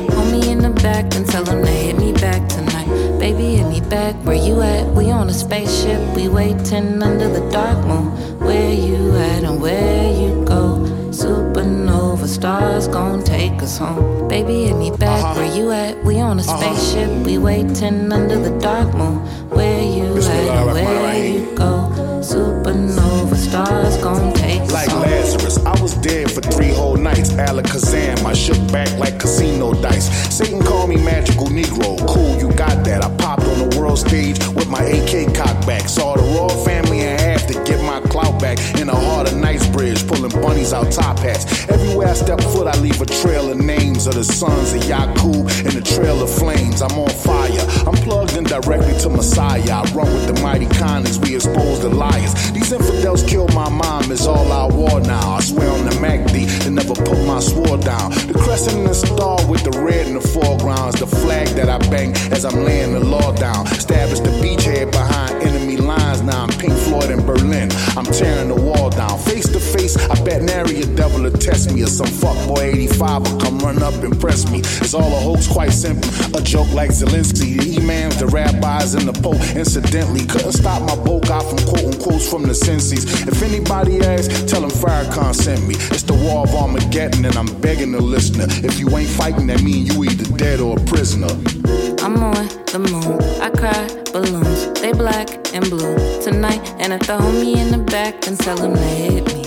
[0.09, 2.89] Homie in the back, then tell him to hit me back tonight.
[3.19, 4.15] Baby, hit me back.
[4.25, 4.87] Where you at?
[4.89, 6.01] We on a spaceship.
[6.15, 8.07] We waiting under the dark moon.
[8.41, 10.87] Where you at and where you go?
[11.11, 14.29] Supernova stars gon' take us home.
[14.29, 15.37] Baby, hit me back.
[15.37, 16.03] Where you at?
[16.05, 17.11] We on a spaceship.
[17.25, 19.19] We waiting under the dark moon.
[19.51, 21.91] Where you at and where you go?
[22.23, 25.03] Supernova stars gon' take us home.
[25.03, 27.31] Lazarus, was dead for three whole nights.
[27.31, 30.09] Alakazam, I shook back like casino dice.
[30.35, 31.99] Satan called me magical Negro.
[32.07, 33.03] Cool, you got that.
[33.05, 35.89] I popped on the world stage with my AK cocked back.
[35.89, 38.02] Saw the royal family in half to get my
[38.43, 38.59] back.
[38.81, 41.47] In the heart of Knightsbridge, pulling bunnies out top hats.
[41.69, 45.47] Everywhere I step foot, I leave a trail of names of the sons of Yakub
[45.65, 46.83] and the trail of flames.
[46.83, 47.65] I'm on fire.
[47.87, 49.63] I'm plugged in directly to Messiah.
[49.71, 51.19] I run with the mighty conies.
[51.21, 52.35] We expose the liars.
[52.51, 54.11] These infidels killed my mom.
[54.11, 55.39] It's all out war now.
[55.39, 58.11] I swear on the MACD and never put my sword down.
[58.27, 61.69] The crescent and the star with the red in the foreground is the flag that
[61.69, 63.69] I bang as I'm laying the law down.
[63.69, 66.23] Established the beachhead behind enemy lines.
[66.23, 67.71] Now I'm Pink Floyd in Berlin.
[67.97, 69.19] I'm tearing the wall down.
[69.19, 71.83] Face to face, I bet nary a devil will test me.
[71.83, 74.61] Or some fuckboy 85 will come run up and press me.
[74.61, 76.09] It's all a hoax, quite simple.
[76.37, 77.59] A joke like Zelensky.
[77.59, 79.41] The imams, the rabbis, and the Pope.
[79.57, 83.05] Incidentally, couldn't stop my boat out from quoting quotes from the senses.
[83.27, 85.75] If anybody asks, tell them Farrakhan sent me.
[85.91, 88.47] It's the war of Armageddon, and I'm begging the listener.
[88.49, 91.33] If you ain't fighting, that mean you either dead or a prisoner.
[92.03, 93.21] I'm on the moon.
[93.41, 94.52] I cry balloons.
[94.83, 96.75] They black and blue tonight.
[96.81, 99.45] And if the homie in the back, then tell him to hit me.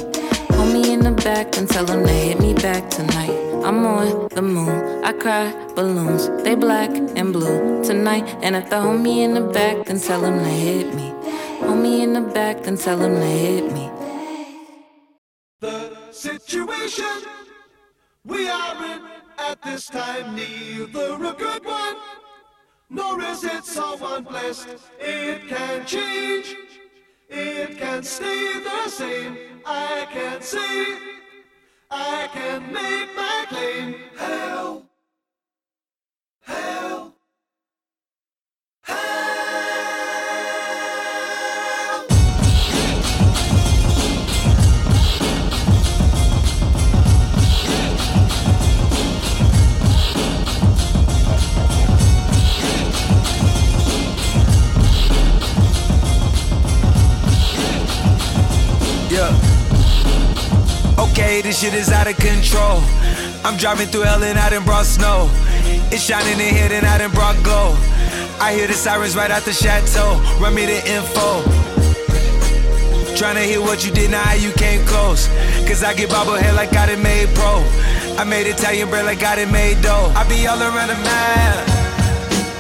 [0.56, 3.36] Homie in the back, then tell him to hit me back tonight.
[3.66, 5.04] I'm on the moon.
[5.04, 6.30] I cry balloons.
[6.46, 8.24] They black and blue tonight.
[8.42, 11.12] And if the homie in the back, then tell him to hit me.
[11.60, 13.92] Homie in the back, then tell him to hit me.
[15.60, 17.18] The situation
[18.24, 19.02] we are in
[19.38, 21.96] at this time, neither a good one,
[22.90, 24.68] nor is it someone blessed.
[25.00, 26.56] It can change,
[27.30, 29.38] it can stay the same.
[29.66, 30.98] I can say,
[31.90, 33.96] I can make my claim.
[34.18, 34.86] Hell,
[36.42, 37.16] hell,
[38.84, 39.35] hell.
[61.26, 62.82] This shit is out of control.
[63.44, 65.30] I'm driving through hell and I done brought snow.
[65.92, 67.76] It's shining in here and I done brought glow.
[68.40, 70.22] I hear the sirens right out the chateau.
[70.40, 71.42] Run me the info.
[73.16, 75.28] Trying to hear what you did, now how you came close.
[75.68, 77.64] Cause I get bobblehead like I done made pro.
[78.18, 80.14] I made Italian bread like I done made dough.
[80.16, 81.75] I be all around the map.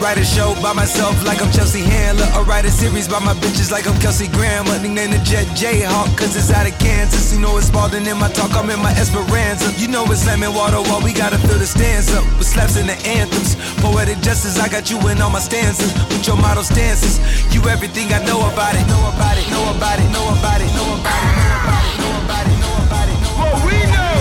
[0.05, 2.29] Write a show by myself like I'm Chelsea Handler.
[2.37, 4.77] Or write a series by my bitches like I'm Kelsey Grammer.
[4.77, 7.33] Nickname the Jet Jayhawk, cause it's out of Kansas.
[7.33, 9.73] You know it's Spalding in my talk, I'm in my Esperanza.
[9.81, 12.23] You know it's slamming water while we gotta fill the stands up.
[12.37, 13.57] With slaps in the anthems.
[13.81, 15.89] Poetic justice, I got you in all my stanzas.
[16.13, 17.17] With your model stances.
[17.49, 18.85] You everything I know about it.
[18.85, 21.97] Know about it, know about it, know about it, know about it, know about it,
[21.97, 23.17] know about it, know about it.
[23.41, 24.13] What we know.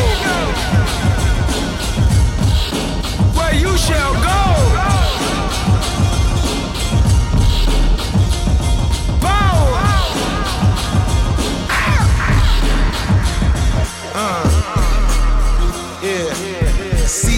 [3.36, 5.03] Where you shall go.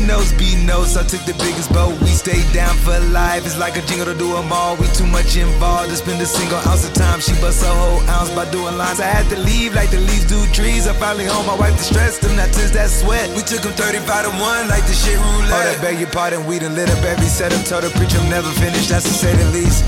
[0.06, 0.96] Notes, B notes.
[0.96, 1.98] I took the biggest boat.
[2.00, 3.44] We stayed down for life.
[3.46, 4.76] It's like a jingle to do do 'em all.
[4.76, 7.20] We too much involved to spend a single ounce of time.
[7.20, 9.00] She bust a whole ounce by doing lines.
[9.00, 10.86] I had to leave like the leaves do trees.
[10.86, 11.46] I finally home.
[11.46, 12.34] My wife stress, them.
[12.36, 13.28] Not since that sweat.
[13.36, 15.52] We took them 35 to 1 like the shit roulette.
[15.52, 16.46] Oh, that beg your pardon.
[16.46, 17.62] We done lit up every setup.
[17.66, 18.88] Told the preacher I'm never finished.
[18.90, 19.84] That's to say the least.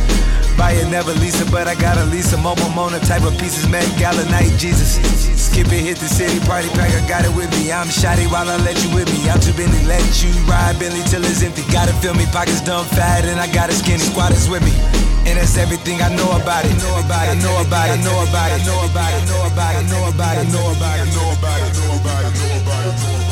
[0.59, 3.71] Buy it, never lease it, but I got a Lisa Momo Mona type of pieces,
[3.71, 4.99] Met Gala night, Jesus.
[5.39, 7.71] Skip it, hit the city, party pack, I got it with me.
[7.71, 9.31] I'm shoddy while I let you with me.
[9.31, 11.63] I'm too busy, let you ride Bentley till it's empty.
[11.71, 14.75] Gotta fill me, pockets dumb fat, and I got a skinny squad is with me.
[15.31, 16.75] And that's everything I know about it.
[16.83, 19.87] Know about it, know about it, know about it, know about it, know about it,
[19.87, 23.28] know about it, know about it, know about it, know about it, know about it,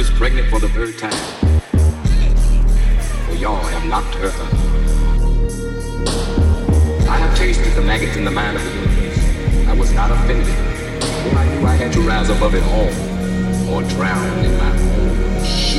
[0.00, 1.12] is pregnant for the third time.
[3.26, 4.52] For y'all have knocked her up.
[7.06, 9.68] I have tasted the maggots in the mind of the universe.
[9.68, 10.46] I was not offended.
[11.04, 15.44] For I knew I had to rise above it all or drown in my own
[15.44, 15.69] shit.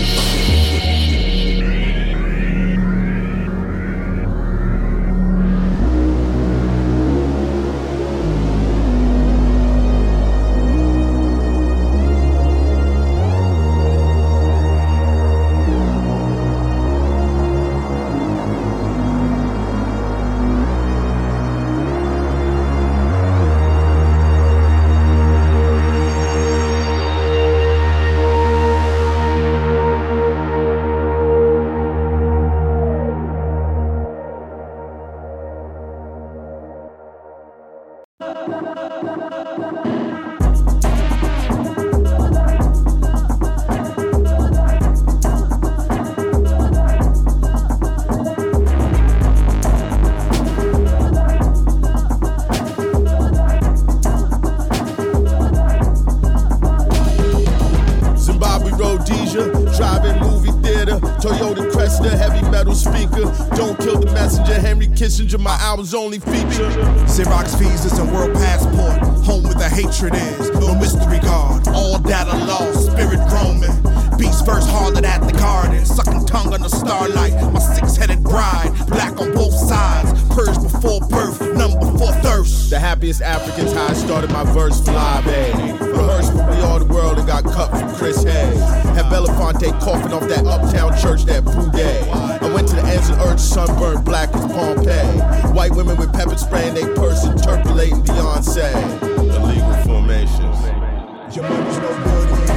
[80.99, 81.55] Purged before birth.
[81.55, 82.69] None before thirst.
[82.69, 85.79] The happiest Africans, how I started my verse fly, babe.
[85.79, 88.59] Rehearsed from we all the world and got cut from Chris Hayes.
[88.95, 92.07] Had Belafonte coughing off that uptown church, that boudet.
[92.41, 95.51] I went to the ends of earth, sunburned black as Pompeii.
[95.53, 99.01] White women with pepper spray in their purse, interpolating Beyonce.
[99.01, 101.35] Illegal formations.
[101.35, 102.50] Your money's no good.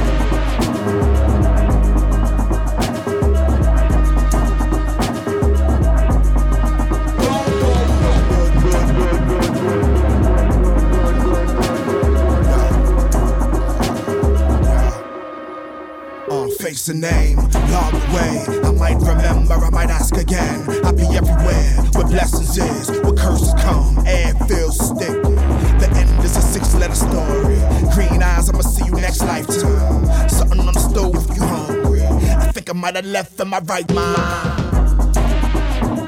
[16.65, 17.37] Face a name,
[17.69, 18.43] log away.
[18.63, 20.67] I might remember, I might ask again.
[20.83, 24.03] I be everywhere where blessings is, where curses come.
[24.07, 25.35] Air feels sticky.
[25.81, 27.57] The end is a six letter story.
[27.93, 30.27] Green eyes, I'ma see you next lifetime.
[30.27, 32.01] Something on the stove if you hungry.
[32.01, 35.17] I think I might have left in my right mind.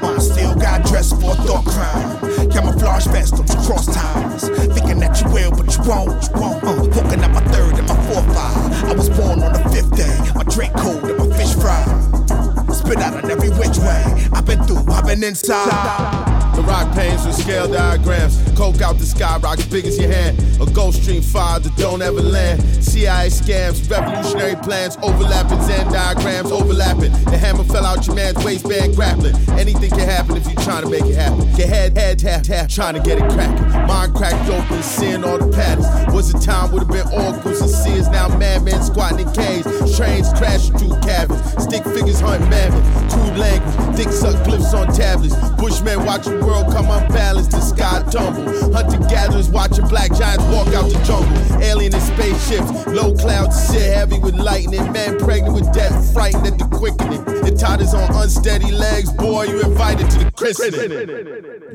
[0.02, 2.27] Uh, still got dressed for a thought crime.
[2.58, 4.48] Camouflage vest, don't you cross ties.
[4.74, 6.24] Thinking that you will, but you won't.
[6.24, 6.64] You won't.
[6.64, 8.84] Uh, walking up my third and my fourth eye.
[8.88, 10.18] I was born on the fifth day.
[10.34, 12.74] My drink cold and my fish fried.
[12.74, 14.28] Spit out on every which way.
[14.32, 16.37] I've been through, I've been inside.
[16.58, 18.36] The Rock panes with scale diagrams.
[18.58, 20.36] Coke out the sky, rocks big as your hand.
[20.60, 22.60] A Gulf Stream 5 that don't ever land.
[22.84, 27.12] CIA scams, revolutionary plans, overlapping Zen diagrams, overlapping.
[27.30, 29.36] The hammer fell out your man's waistband, grappling.
[29.50, 31.46] Anything can happen if you're trying to make it happen.
[31.54, 33.86] Get head, head, tap, tap, trying to get it cracking.
[33.86, 35.86] Mind cracked open, seeing all the patterns.
[36.12, 39.96] Was a time would have been oracles and seers, now madmen squatting in caves.
[39.96, 41.38] Trains crashing through cabins.
[41.62, 42.82] Stick figures hunting mammoth.
[43.12, 45.36] Crude language, dick suck glyphs on tablets.
[45.54, 48.72] Bushmen watching world come unbalanced, the sky tumble.
[48.72, 51.62] Hunter gatherers watching black giants walk out the jungle.
[51.62, 54.90] Alien in spaceships, low clouds shit heavy with lightning.
[54.92, 57.24] Men pregnant with death, frightened at the quickening.
[57.24, 60.90] The tide is on unsteady legs, boy, you invited to the christening.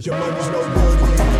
[0.01, 1.32] Your no good.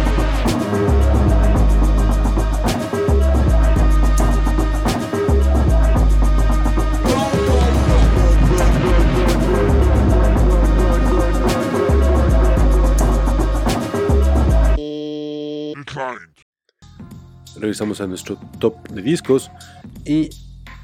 [17.64, 19.50] Regresamos a nuestro top de discos
[20.04, 20.30] y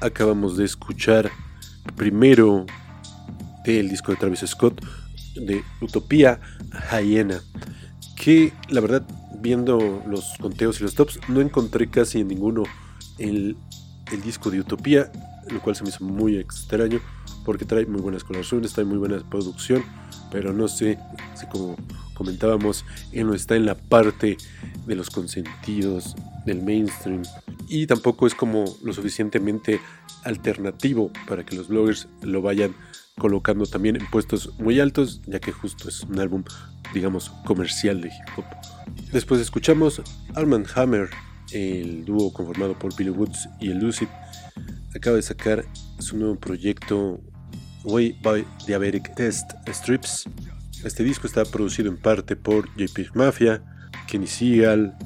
[0.00, 1.30] acabamos de escuchar
[1.94, 2.64] primero
[3.66, 4.82] del disco de Travis Scott
[5.34, 6.40] de Utopía
[6.90, 7.42] Hyena,
[8.16, 9.02] que la verdad
[9.42, 12.62] viendo los conteos y los tops no encontré casi en ninguno
[13.18, 13.58] el,
[14.10, 15.12] el disco de Utopía,
[15.50, 16.98] lo cual se me hizo muy extraño
[17.44, 19.84] porque trae muy buenas colaboraciones, trae muy buena producción,
[20.32, 20.98] pero no sé
[21.34, 21.76] si como
[22.20, 24.36] comentábamos, él no está en la parte
[24.86, 26.14] de los consentidos
[26.44, 27.22] del mainstream
[27.66, 29.80] y tampoco es como lo suficientemente
[30.24, 32.74] alternativo para que los bloggers lo vayan
[33.16, 36.44] colocando también en puestos muy altos, ya que justo es un álbum,
[36.92, 38.44] digamos, comercial de hip hop.
[39.12, 40.02] Después escuchamos
[40.34, 41.08] Armand Hammer,
[41.52, 44.08] el dúo conformado por Billy Woods y el Lucid,
[44.94, 45.64] acaba de sacar
[45.98, 47.18] su nuevo proyecto
[47.84, 50.28] Way by Diabetic Test Strips.
[50.84, 53.62] Este disco está producido en parte por JP Mafia,
[54.08, 54.96] Kenny Seagal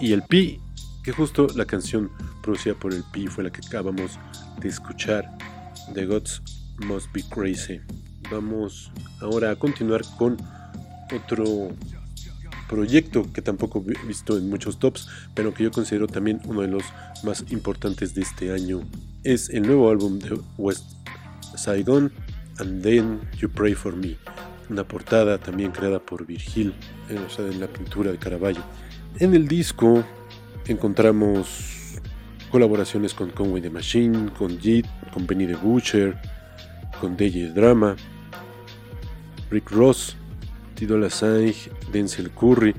[0.00, 0.60] y el Pi,
[1.04, 2.10] que justo la canción
[2.42, 4.18] producida por el Pi fue la que acabamos
[4.60, 5.30] de escuchar,
[5.94, 6.42] The Gods
[6.84, 7.80] Must Be Crazy.
[8.28, 10.36] Vamos ahora a continuar con
[11.14, 11.68] otro
[12.68, 16.68] proyecto que tampoco he visto en muchos tops, pero que yo considero también uno de
[16.68, 16.82] los
[17.22, 18.80] más importantes de este año.
[19.22, 20.84] Es el nuevo álbum de West
[21.56, 22.12] Saigon,
[22.58, 24.16] And Then You Pray For Me,
[24.74, 26.74] una portada también creada por Virgil,
[27.08, 28.62] en, en la pintura de Caravaggio.
[29.20, 30.04] En el disco
[30.66, 32.00] encontramos
[32.50, 36.16] colaboraciones con Conway the Machine, con Jit, con Benny the Butcher,
[37.00, 37.94] con DJ Drama,
[39.48, 40.16] Rick Ross,
[40.74, 42.74] Tidola Sainz, Denzel Curry,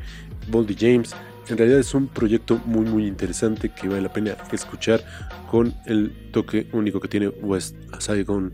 [0.50, 1.16] Boldy James.
[1.48, 5.02] En realidad es un proyecto muy muy interesante que vale la pena escuchar
[5.50, 8.52] con el toque único que tiene West Saigon.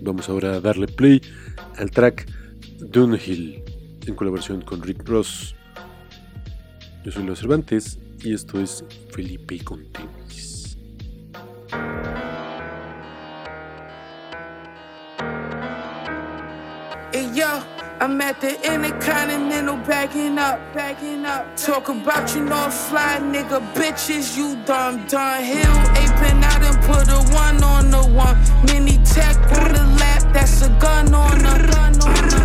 [0.00, 1.20] Vamos ahora a darle play
[1.76, 2.26] al track
[2.90, 3.62] Dunhill
[4.06, 5.54] en colaboración con Rick Ross.
[7.04, 10.76] Yo soy Los Cervantes y esto es Felipe con tenis.
[17.12, 17.62] Hey yo,
[18.00, 21.56] I'm at the Intercontinental backing up, backing up.
[21.56, 25.42] Talk about you know fly nigga, bitches, you done done.
[25.42, 28.36] Hill aping out and put a one on the one.
[28.66, 29.36] Mini tech
[30.34, 31.54] that's a gun on the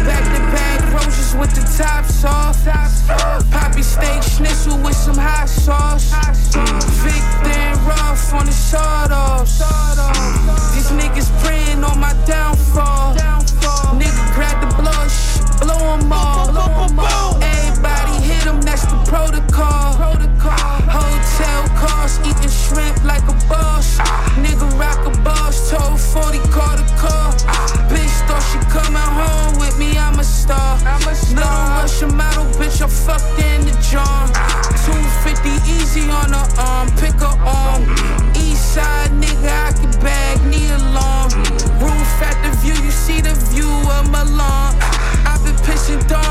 [0.05, 2.63] back to back roses with the tops off.
[3.51, 6.13] Poppy steak schnitzel with some hot sauce.
[7.03, 9.59] Victor and Ruff on the sawed offs.
[10.73, 13.15] These niggas praying on my downfall.
[13.99, 16.47] Nigga grab the blush, blow 'em all.
[17.41, 19.97] Everybody hit 'em, that's the protocol.
[20.97, 23.78] Hotel costs, eating shrimp like a boss.
[32.01, 34.31] Russian model, bitch, I fucked in the John.
[34.87, 37.83] 250 easy on her arm, pick her arm.
[38.35, 41.29] East side nigga, I can bag, knee alarm.
[41.83, 44.77] Roof at the view, you see the view of Milan.
[45.27, 46.28] I've been pissing Dom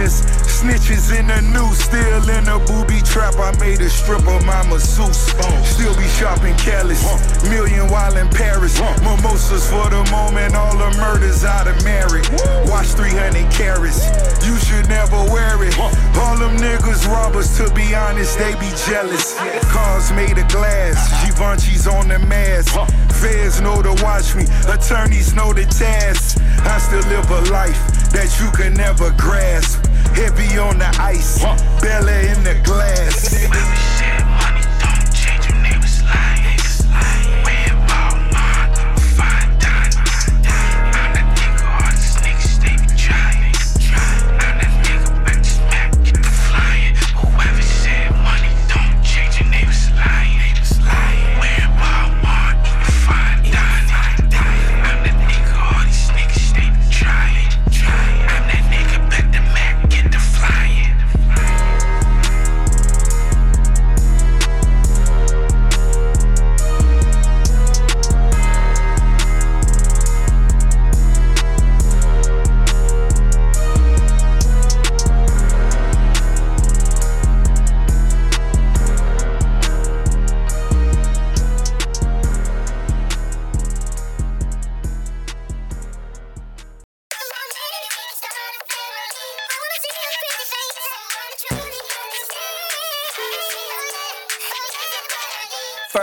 [0.00, 0.40] intentions.
[0.60, 3.34] Snitches in the news, still in a booby trap.
[3.38, 5.32] I made a stripper, my masseuse.
[5.64, 7.02] Still be shopping careless.
[7.48, 8.78] Million while in Paris.
[9.00, 12.28] Mimosas for the moment, all the murders out of married.
[12.68, 14.04] Watch 300 carats.
[14.44, 15.78] You should never wear it.
[15.78, 19.34] All them niggas robbers, to be honest, they be jealous.
[19.72, 21.24] Cars made of glass.
[21.24, 22.74] Givenchy's on the mask.
[23.20, 24.44] Feds know to watch me.
[24.68, 26.38] Attorneys know the task.
[26.64, 27.80] I still live a life
[28.12, 29.79] that you can never grasp.
[30.14, 31.42] Heavy on the ice,
[31.80, 33.89] belly in the glass.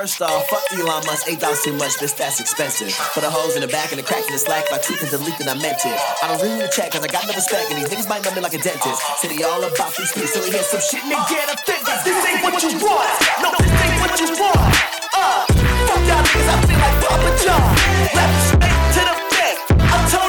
[0.07, 2.95] First off, fuck Elon Musk, eight dollars too much, bitch, that's expensive.
[3.11, 5.03] For the hoes in the back and the cracks in the slack, if I tweet
[5.03, 5.99] and delete, then I meant it.
[6.23, 8.39] I don't really check, cause I got no respect, and these niggas might know me
[8.39, 9.03] like a dentist.
[9.19, 11.91] City all about these streets, so we hear some shit they get offended.
[12.07, 14.71] This ain't what you want, no, this ain't what you want.
[15.11, 15.43] Uh,
[15.91, 17.67] fuck y'all niggas, I feel like Papa John.
[18.15, 19.59] Rap straight to the face,
[19.91, 20.26] I'm Tony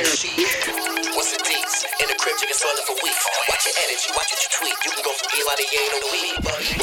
[0.00, 1.84] What's the deets?
[2.00, 3.20] In the crib, chicken swelling for weeks.
[3.50, 4.76] Watch your energy, watch what you tweet.
[4.86, 6.79] You can go from Eli to Yang on the weed.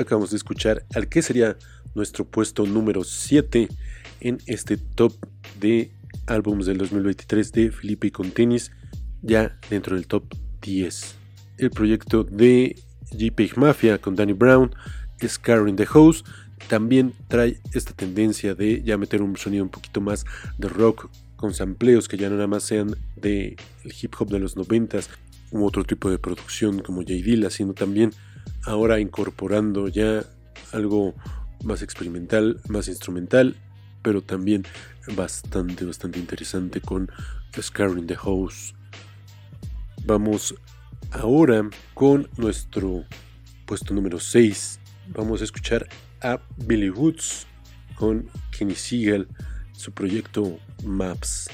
[0.00, 1.58] Acabamos de escuchar al que sería
[1.94, 3.68] nuestro puesto número 7
[4.20, 5.12] en este top
[5.60, 5.90] de
[6.26, 8.72] álbumes del 2023 de Felipe y con tenis,
[9.20, 10.24] ya dentro del top
[10.62, 11.16] 10.
[11.58, 12.76] El proyecto de
[13.10, 14.74] JPEG Mafia con Danny Brown,
[15.22, 16.24] Scar in the House,
[16.66, 20.24] también trae esta tendencia de ya meter un sonido un poquito más
[20.56, 23.54] de rock con sampleos que ya no nada más sean de
[23.84, 25.08] el hip hop de los 90s
[25.50, 28.12] u otro tipo de producción como J Dilla, sino también
[28.64, 30.24] ahora incorporando ya
[30.72, 31.14] algo
[31.64, 33.56] más experimental, más instrumental,
[34.02, 34.64] pero también
[35.14, 37.10] bastante, bastante interesante con
[37.60, 38.74] Scar in the House.
[40.04, 40.54] Vamos
[41.10, 43.04] ahora con nuestro
[43.66, 44.80] puesto número 6.
[45.08, 45.88] Vamos a escuchar
[46.22, 47.46] a Billy Woods
[47.94, 49.28] con Kenny Siegel,
[49.72, 51.48] su proyecto Maps.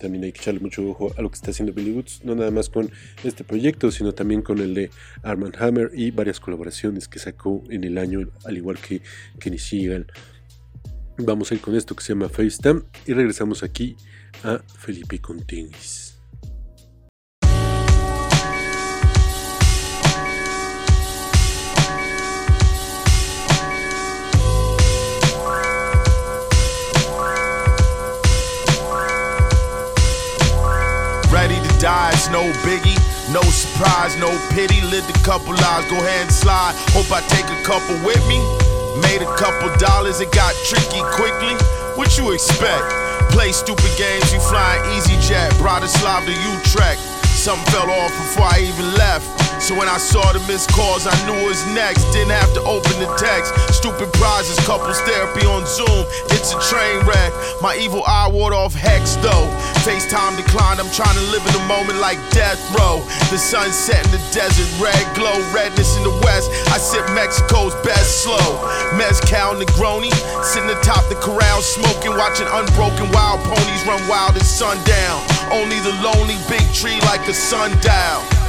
[0.00, 2.50] También hay que echarle mucho ojo a lo que está haciendo Billy Woods, no nada
[2.50, 2.90] más con
[3.22, 4.90] este proyecto, sino también con el de
[5.22, 9.02] Armand Hammer y varias colaboraciones que sacó en el año, al igual que
[9.38, 10.06] Kenny Siegel.
[11.18, 13.96] Vamos a ir con esto que se llama FaceTime y regresamos aquí
[14.42, 16.09] a Felipe con.
[31.30, 32.98] Ready to die, it's no biggie.
[33.32, 34.82] No surprise, no pity.
[34.82, 36.74] Lived a couple lives, go ahead and slide.
[36.90, 38.42] Hope I take a couple with me.
[39.00, 41.54] Made a couple dollars, it got tricky quickly.
[41.94, 42.82] What you expect?
[43.30, 45.52] Play stupid games, you flying easy jet.
[45.54, 47.00] Bratislava to Utrecht.
[47.38, 49.49] Something fell off before I even left.
[49.60, 52.02] So when I saw the missed calls, I knew it was next.
[52.10, 53.52] Didn't have to open the text.
[53.70, 56.08] Stupid prizes, couples therapy on Zoom.
[56.32, 57.30] It's a train wreck.
[57.60, 59.46] My evil eye ward off hex though.
[59.84, 60.80] FaceTime declined.
[60.80, 63.04] I'm trying to live in the moment like death row.
[63.28, 66.48] The sun set in the desert, red glow, redness in the west.
[66.72, 68.64] I sip Mexico's best slow.
[68.96, 70.10] Mezcal Negroni,
[70.40, 75.20] sitting atop the corral, smoking, watching unbroken wild ponies run wild at sundown.
[75.52, 78.39] Only the lonely big tree like a sundial.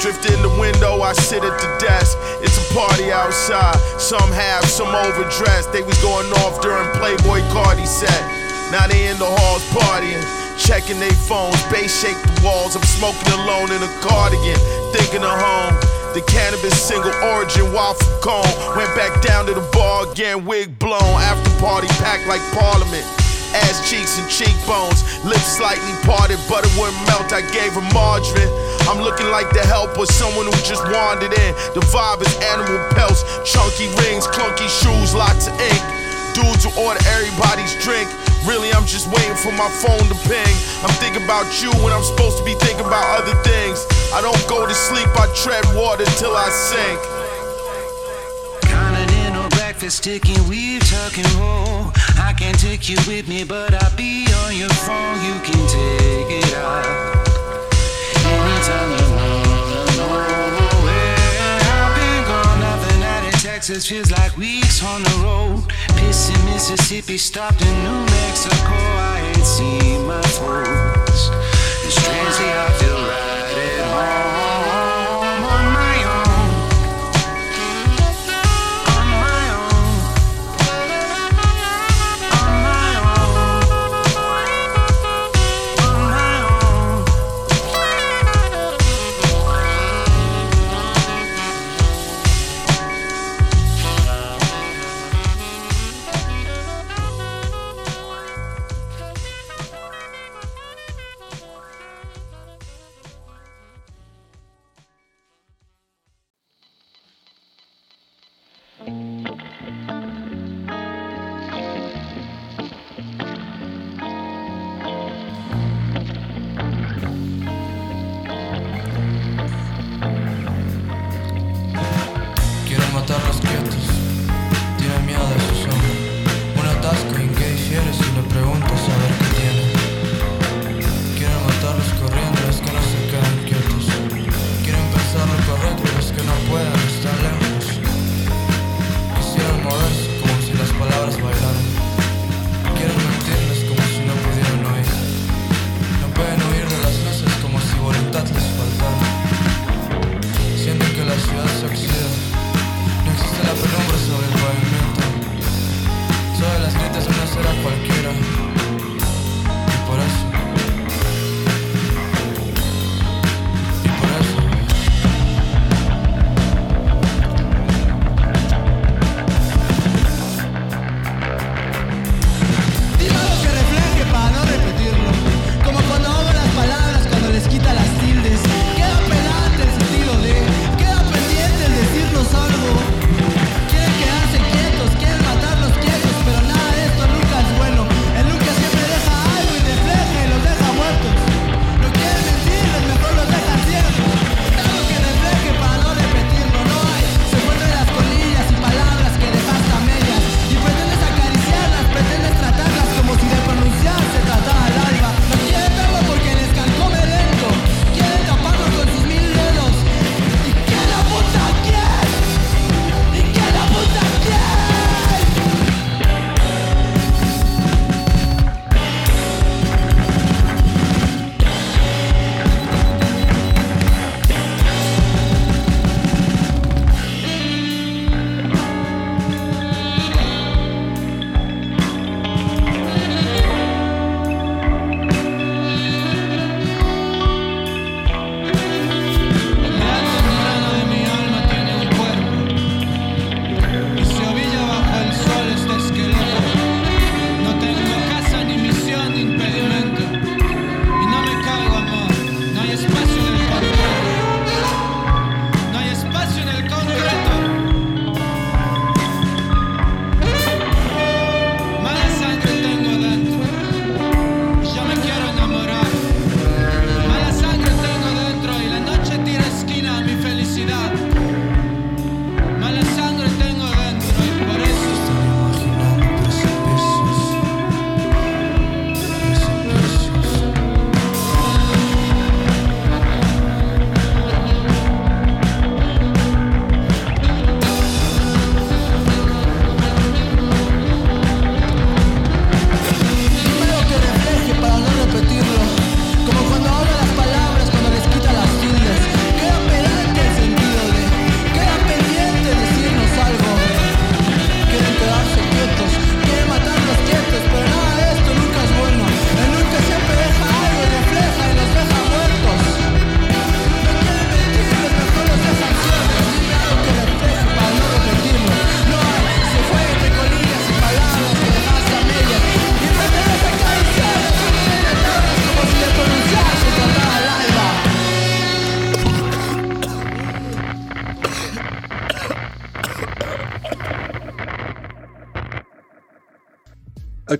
[0.00, 2.16] Drift in the window, I sit at the desk.
[2.42, 3.76] It's a party outside.
[4.00, 5.72] Some have, some overdressed.
[5.72, 8.20] They was going off during Playboy Cardi set.
[8.70, 10.20] Now they in the halls partying,
[10.58, 11.60] checking their phones.
[11.70, 12.74] Bass shake the walls.
[12.74, 14.58] I'm smoking alone in a cardigan,
[14.92, 15.74] thinking of home.
[16.14, 18.48] The cannabis single origin waffle cone.
[18.76, 21.14] Went back down to the bar again, wig blown.
[21.20, 23.04] After party packed like Parliament.
[23.54, 27.32] Ass cheeks and cheekbones, lips slightly parted, but it wouldn't melt.
[27.32, 28.52] I gave her margarine.
[28.86, 31.52] I'm looking like the help or someone who just wandered in.
[31.74, 35.82] The vibe is animal pelts, chunky rings, clunky shoes, lots of ink.
[36.38, 38.06] Dudes who order everybody's drink.
[38.46, 40.54] Really, I'm just waiting for my phone to ping.
[40.86, 43.82] I'm thinking about you when I'm supposed to be thinking about other things.
[44.14, 47.00] I don't go to sleep, I tread water till I sink.
[48.70, 51.90] Continental breakfast, chicken, weave, tuck and roll.
[52.22, 55.18] I can't take you with me, but I'll be on your phone.
[55.26, 57.35] You can take it out.
[63.66, 65.58] Texas feels like weeks on the road.
[65.98, 68.74] Pissing Mississippi, stopped in New Mexico.
[68.74, 71.30] I ain't seen my folks.
[71.82, 74.35] And strangely, I feel right at home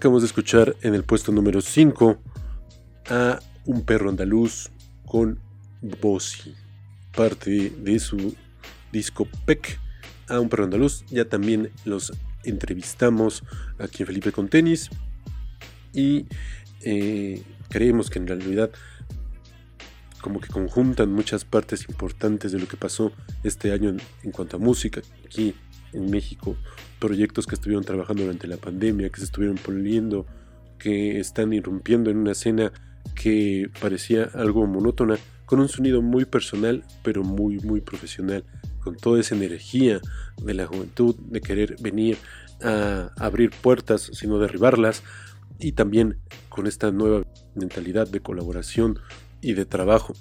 [0.06, 2.16] Acabamos de escuchar en el puesto número 5
[3.10, 4.70] a un perro andaluz
[5.04, 5.40] con
[6.00, 6.54] Bossi,
[7.12, 8.36] parte de su
[8.92, 9.80] disco PEC
[10.28, 11.04] a un perro andaluz.
[11.08, 12.12] Ya también los
[12.44, 13.42] entrevistamos
[13.80, 14.90] aquí en Felipe con Tenis
[15.92, 16.26] y
[16.82, 18.70] eh, creemos que en realidad
[20.20, 23.10] como que conjuntan muchas partes importantes de lo que pasó
[23.42, 25.56] este año en, en cuanto a música aquí
[25.96, 26.56] en México,
[26.98, 30.26] proyectos que estuvieron trabajando durante la pandemia, que se estuvieron poniendo,
[30.78, 32.72] que están irrumpiendo en una escena
[33.14, 35.16] que parecía algo monótona,
[35.46, 38.44] con un sonido muy personal, pero muy, muy profesional,
[38.82, 40.00] con toda esa energía
[40.42, 42.18] de la juventud, de querer venir
[42.62, 45.02] a abrir puertas, sino derribarlas,
[45.58, 46.18] y también
[46.48, 47.22] con esta nueva
[47.54, 48.98] mentalidad de colaboración
[49.40, 50.14] y de trabajo.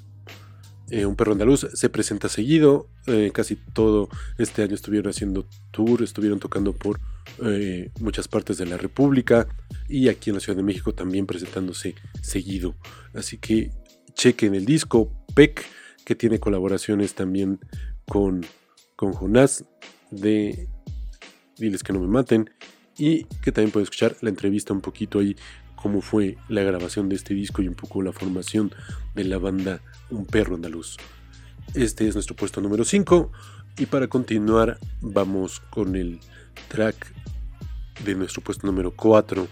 [0.92, 4.08] Eh, un perro andaluz se presenta seguido, eh, casi todo
[4.38, 7.00] este año estuvieron haciendo tour, estuvieron tocando por
[7.44, 9.48] eh, muchas partes de la República
[9.90, 12.76] y aquí en la Ciudad de México también presentándose seguido.
[13.16, 13.72] Así que
[14.14, 15.66] chequen el disco PEC,
[16.06, 17.60] que tiene colaboraciones también
[18.08, 18.46] con,
[18.96, 19.66] con Jonás
[20.12, 20.68] de
[21.58, 22.50] Diles que no me maten
[22.98, 25.36] y que también pueden escuchar la entrevista un poquito ahí
[25.86, 28.74] cómo fue la grabación de este disco y un poco la formación
[29.14, 30.98] de la banda Un Perro Andaluz.
[31.76, 33.32] Este es nuestro puesto número 5
[33.78, 36.20] y para continuar vamos con el
[36.70, 37.14] track
[38.04, 39.48] de nuestro puesto número 4.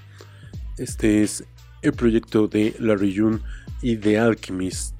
[0.79, 1.43] Este es
[1.83, 3.37] el proyecto de Larry June
[3.83, 4.95] y The Alchemist.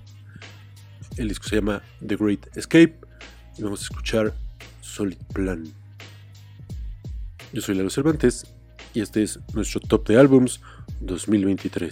[1.18, 2.96] El disco se llama The Great Escape
[3.58, 4.36] y vamos a escuchar
[4.82, 5.64] Solid Plan.
[7.52, 8.46] Yo soy Lalo Cervantes
[8.94, 10.62] y este es nuestro top de álbums
[11.08, 11.90] 2023.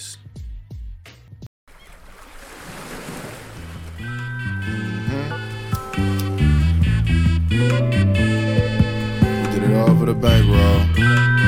[9.51, 11.40] Did it all for the bankroll.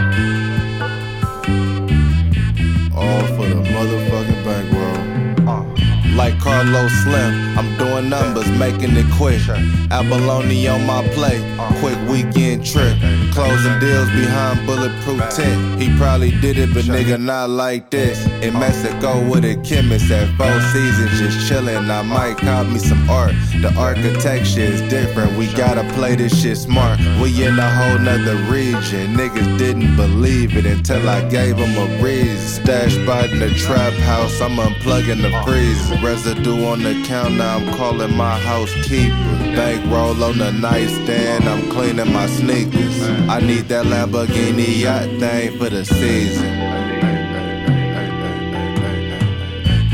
[6.16, 9.42] Like Carlos Slim, I'm doing numbers, making it quick.
[9.90, 11.42] Abalone on my plate,
[11.80, 12.96] quick weekend trip.
[13.34, 15.82] Closing deals behind bulletproof tent.
[15.82, 18.28] He probably did it, but nigga not like this.
[18.44, 21.90] In Mexico with a chemist at Four Seasons, just chillin'.
[21.90, 23.34] I might cop me some art.
[23.62, 25.36] The architecture is different.
[25.36, 27.00] We gotta play this shit smart.
[27.22, 29.16] We in a whole nother region.
[29.16, 32.38] Niggas didn't believe it until I gave them a reason.
[32.38, 36.03] Stash spot in the trap house, I'm unplugging the freezer.
[36.04, 39.16] Residue on the counter, I'm calling my housekeeper.
[39.56, 43.02] Bankroll on the nightstand, I'm cleaning my sneakers.
[43.30, 46.60] I need that Lamborghini yacht thing for the season.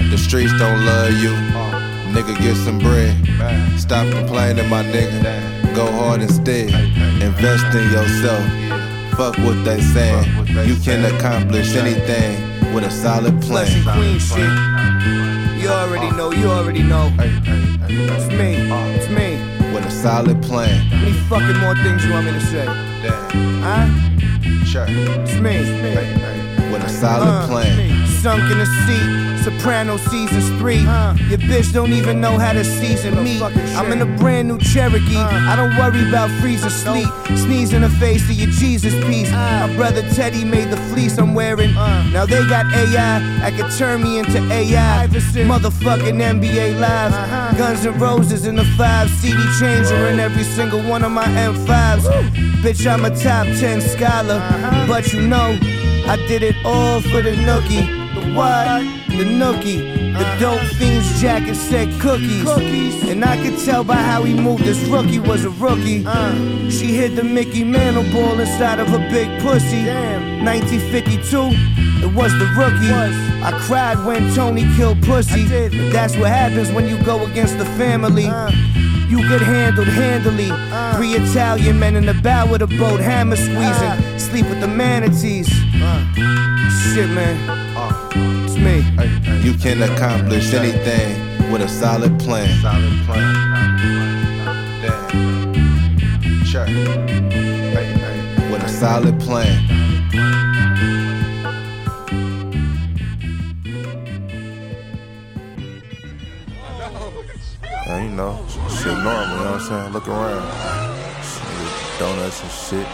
[0.09, 1.29] The streets don't love you.
[2.11, 3.15] Nigga, get some bread.
[3.79, 5.75] Stop complaining, my nigga.
[5.75, 6.73] Go hard instead.
[7.21, 8.43] Invest in yourself.
[9.15, 10.25] Fuck what they saying.
[10.67, 13.83] You can accomplish anything with a solid plan.
[13.83, 15.48] Queen shit.
[15.59, 17.11] You already know, you already know.
[17.19, 18.55] It's me,
[18.95, 19.37] it's me.
[19.73, 20.69] With a solid plan.
[20.87, 22.65] How many fucking more things you want me to say?
[23.03, 23.61] Damn.
[23.61, 24.65] Huh?
[24.65, 24.85] Sure.
[24.87, 26.71] It's me, it's me.
[26.71, 28.07] With a solid Uh, plan.
[28.21, 30.79] Sunk in a seat, Soprano seasons three.
[31.29, 33.41] Your bitch don't even know how to season me.
[33.41, 35.17] I'm in a brand new Cherokee.
[35.17, 37.07] I don't worry about freezing sleep.
[37.37, 39.31] Sneeze in the face of your Jesus piece.
[39.31, 41.73] My brother Teddy made the fleece I'm wearing.
[41.73, 45.07] Now they got AI, I could turn me into AI.
[45.07, 47.57] Motherfucking NBA Live.
[47.57, 52.03] Guns and Roses in the five CD changer in every single one of my M5s.
[52.61, 54.39] Bitch, I'm a top 10 scholar.
[54.87, 55.57] But you know,
[56.07, 57.85] I did it all for the nookie.
[58.15, 58.98] The what?
[59.17, 60.13] The nookie.
[60.17, 62.43] The dope fiend's jacket said cookies.
[62.43, 63.09] cookies.
[63.09, 66.05] And I could tell by how he moved this rookie was a rookie.
[66.69, 69.85] She hid the Mickey Mantle ball inside of a big pussy.
[70.43, 72.91] 1952, it was the rookie.
[73.43, 75.47] I cried when Tony killed pussy.
[75.47, 78.25] But that's what happens when you go against the family.
[79.09, 80.49] You get handled handily.
[80.95, 84.19] Three Italian men in the bow of the boat, hammer squeezing.
[84.19, 85.47] Sleep with the manatees.
[86.93, 87.68] Shit, man.
[89.41, 89.51] It's me.
[89.51, 92.61] You can accomplish anything with a solid plan.
[92.61, 93.35] Solid plan.
[96.45, 96.65] Sure.
[98.51, 99.61] With a solid plan.
[107.87, 109.93] Yeah, you know, shit normal, you know what I'm saying?
[109.93, 110.43] Look around.
[111.23, 112.87] Shit, donuts and shit.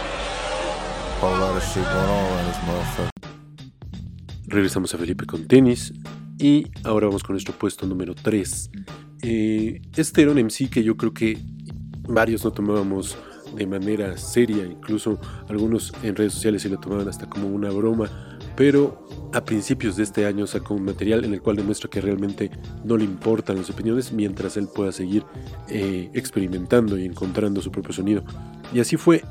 [1.19, 3.09] Whole lot of shit going on around this motherfucker.
[4.47, 5.91] Regresamos a Felipe con tenis
[6.37, 8.69] y ahora vamos con nuestro puesto número 3.
[9.21, 11.37] este era un MC que yo creo que
[12.07, 13.17] varios no tomábamos
[13.55, 18.09] de manera seria, incluso algunos en redes sociales se lo tomaban hasta como una broma,
[18.55, 22.51] pero a principios de este año sacó un material en el cual demuestra que realmente
[22.83, 25.23] no le importan las opiniones mientras él pueda seguir
[25.69, 28.23] eh, experimentando y encontrando su propio sonido.
[28.73, 29.23] Y así fue,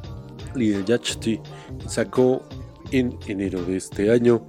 [0.54, 1.40] Lil Yachty
[1.86, 2.42] sacó
[2.90, 4.46] en enero de este año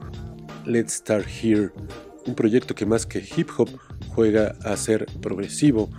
[0.66, 1.72] Let's Start Here,
[2.26, 3.70] un proyecto que más que hip hop
[4.08, 5.90] juega a ser progresivo,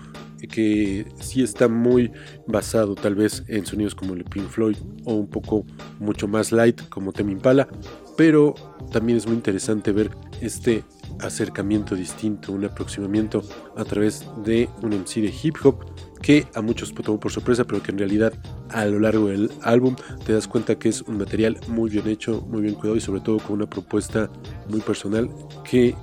[0.46, 2.12] que sí está muy
[2.46, 5.64] basado tal vez en sonidos como el Pink Floyd o un poco
[5.98, 7.68] mucho más light como Tame Impala,
[8.16, 8.54] pero
[8.92, 10.84] también es muy interesante ver este
[11.20, 13.42] acercamiento distinto, un aproximamiento
[13.76, 15.84] a través de un MC de hip hop
[16.20, 18.32] que a muchos tomó por sorpresa, pero que en realidad
[18.70, 22.42] a lo largo del álbum te das cuenta que es un material muy bien hecho,
[22.48, 24.30] muy bien cuidado y sobre todo con una propuesta
[24.68, 25.28] muy personal
[25.68, 25.94] que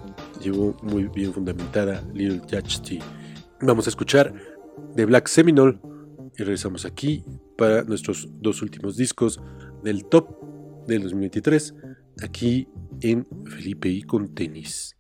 [0.43, 2.99] llevó muy bien fundamentada Lil Yachty.
[3.61, 4.33] Vamos a escuchar
[4.95, 5.79] The Black Seminole
[6.37, 7.23] y regresamos aquí
[7.57, 9.39] para nuestros dos últimos discos
[9.83, 10.27] del top
[10.87, 11.73] del 2023
[12.21, 12.67] aquí
[13.01, 14.95] en Felipe y con tenis.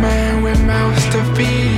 [0.00, 1.73] Man with mouths to feed.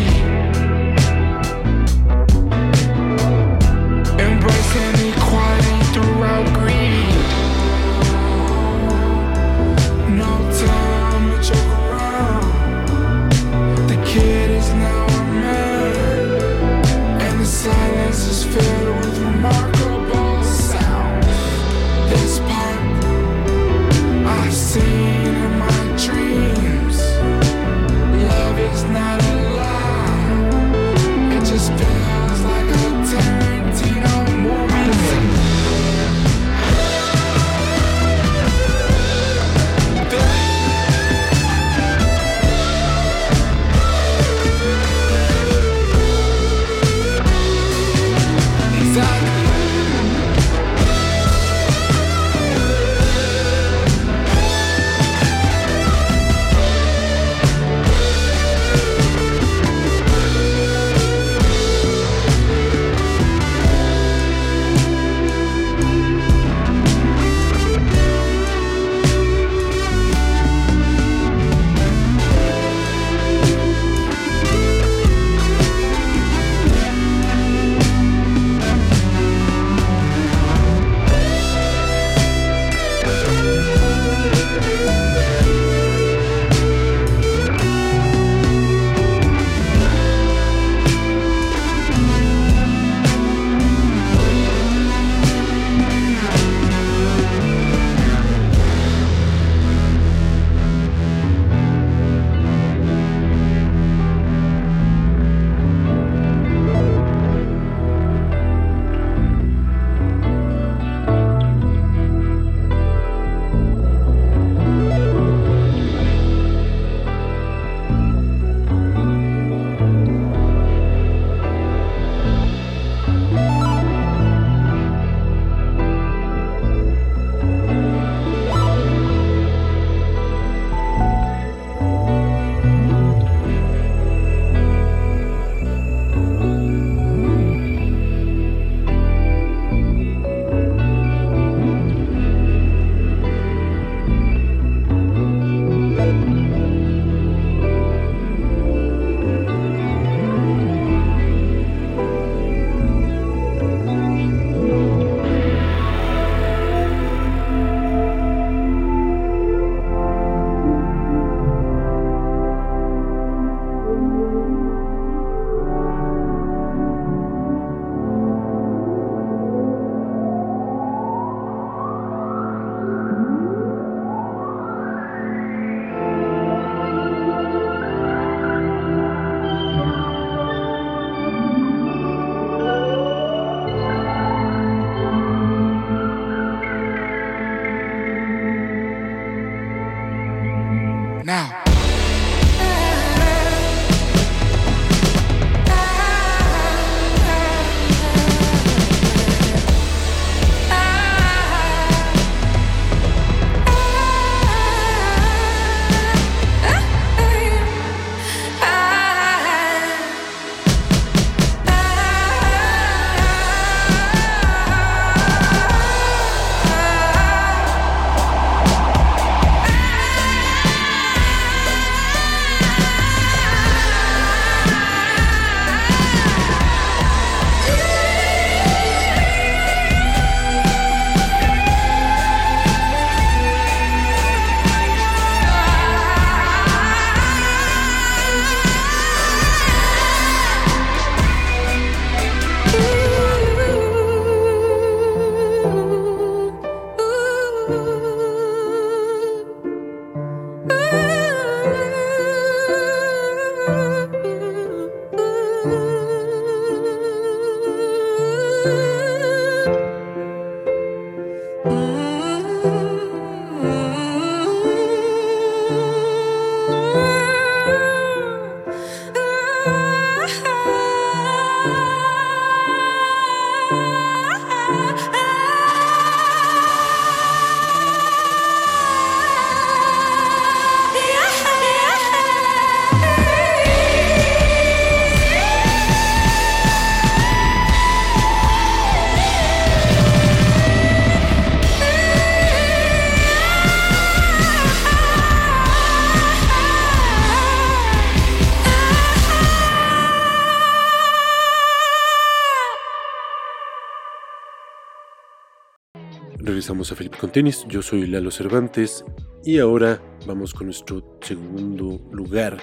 [306.66, 309.05] Regresamos a Felipe con Tenis, yo soy Lalo Cervantes
[309.44, 312.59] y ahora vamos con nuestro segundo lugar.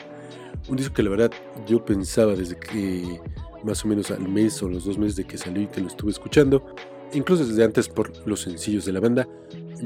[0.67, 1.31] Un disco que la verdad
[1.65, 3.21] yo pensaba desde que
[3.63, 5.87] más o menos al mes o los dos meses de que salió y que lo
[5.87, 6.75] estuve escuchando,
[7.13, 9.25] incluso desde antes por los sencillos de la banda,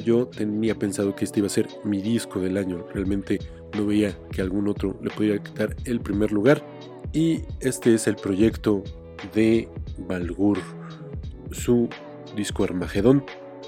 [0.03, 2.88] yo tenía pensado que este iba a ser mi disco del año.
[2.95, 3.38] Realmente
[3.77, 6.65] no veía que algún otro le pudiera quitar el primer lugar.
[7.14, 8.84] Y este es el proyecto
[9.35, 9.69] de
[10.07, 10.57] Balgur,
[11.52, 11.88] su
[12.35, 13.23] disco Armagedón,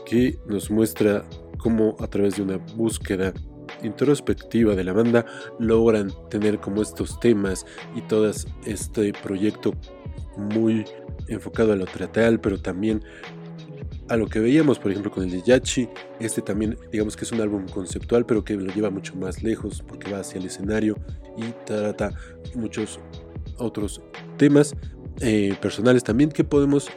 [0.06, 1.26] que nos muestra
[1.58, 3.34] cómo a través de una búsqueda
[3.84, 5.26] introspectiva de la banda
[5.60, 7.66] logran tener como estos temas
[7.96, 8.32] y todo
[8.66, 9.74] este proyecto
[10.38, 10.86] muy
[11.28, 13.04] enfocado a lo teatral, pero también
[14.10, 15.88] a lo que veíamos, por ejemplo, con el de Yachi.
[16.20, 19.84] Este también, digamos que es un álbum conceptual, pero que lo lleva mucho más lejos
[19.88, 20.98] porque va hacia el escenario
[21.38, 22.12] y trata
[22.56, 23.00] muchos
[23.58, 24.02] otros
[24.38, 24.76] temas
[25.22, 26.90] eh, personales también que podemos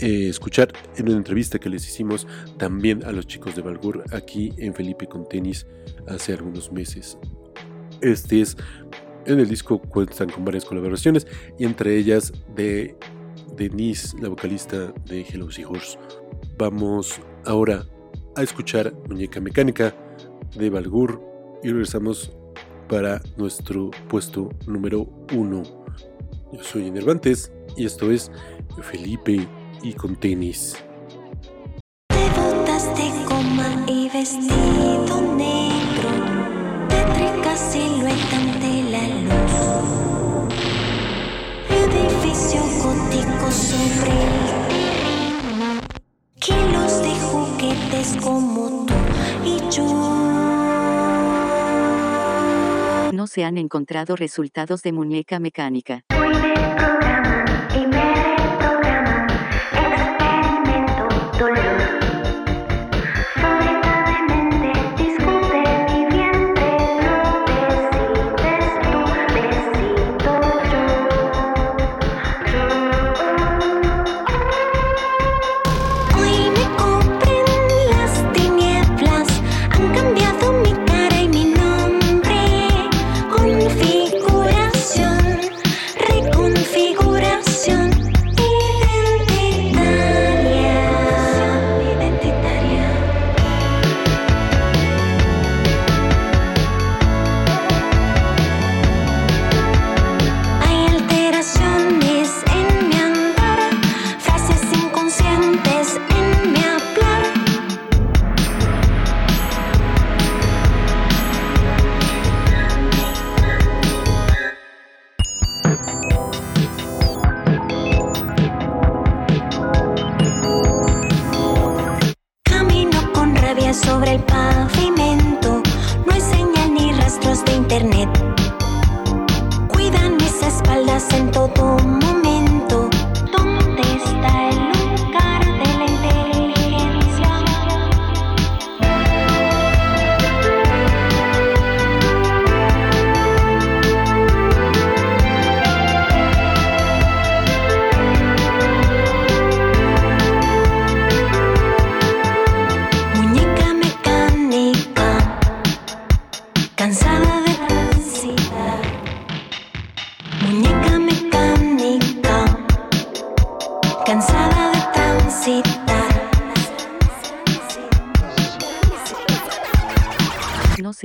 [0.00, 4.52] eh, escuchar en una entrevista que les hicimos también a los chicos de Balgur aquí
[4.56, 5.66] en Felipe con Tenis
[6.06, 7.18] hace algunos meses.
[8.00, 8.56] Este es
[9.26, 11.26] en el disco cuentan con varias colaboraciones
[11.58, 12.96] y entre ellas de
[13.56, 15.98] Denise, la vocalista de Hello Seahorse.
[16.56, 17.84] Vamos ahora
[18.36, 19.94] a escuchar Muñeca Mecánica
[20.56, 21.20] de Balgur
[21.62, 22.32] y regresamos
[22.88, 25.62] para nuestro puesto número uno.
[26.52, 28.32] Yo soy Enervantes y esto es
[28.82, 29.46] Felipe
[29.82, 30.76] y con tenis.
[32.10, 36.10] botas de goma y vestido negro,
[36.88, 39.54] tétrica silueta ante la luz.
[41.68, 44.60] Edificio gótico sobre el
[46.38, 48.94] kilos de juguetes como tú
[49.44, 49.86] y yo.
[53.12, 56.04] No se han encontrado resultados de muñeca mecánica.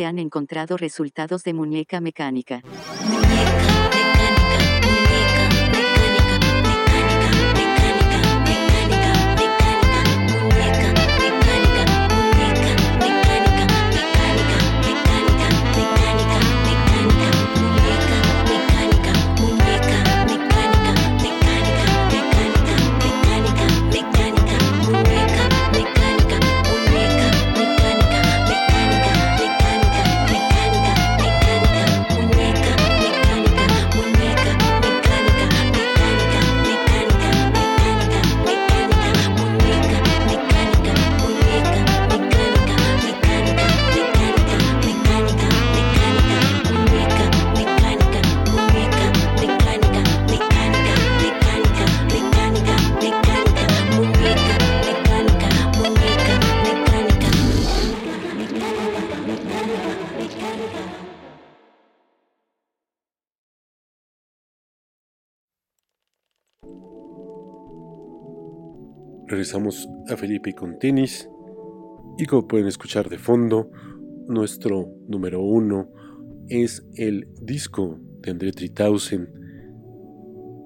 [0.06, 2.61] Han encontrado resultados de muñeca mecánica.
[69.56, 71.30] Regresamos a Felipe con tenis.
[72.18, 73.72] Y como pueden escuchar de fondo,
[74.27, 75.88] nuestro número uno
[76.49, 79.30] es el disco de André 3000,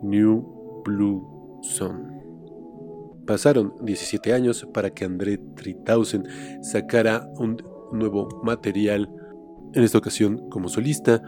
[0.01, 2.01] New Blue Sun.
[3.27, 7.57] Pasaron 17 años para que André 3000 sacara un
[7.91, 9.07] nuevo material,
[9.75, 11.21] en esta ocasión como solista,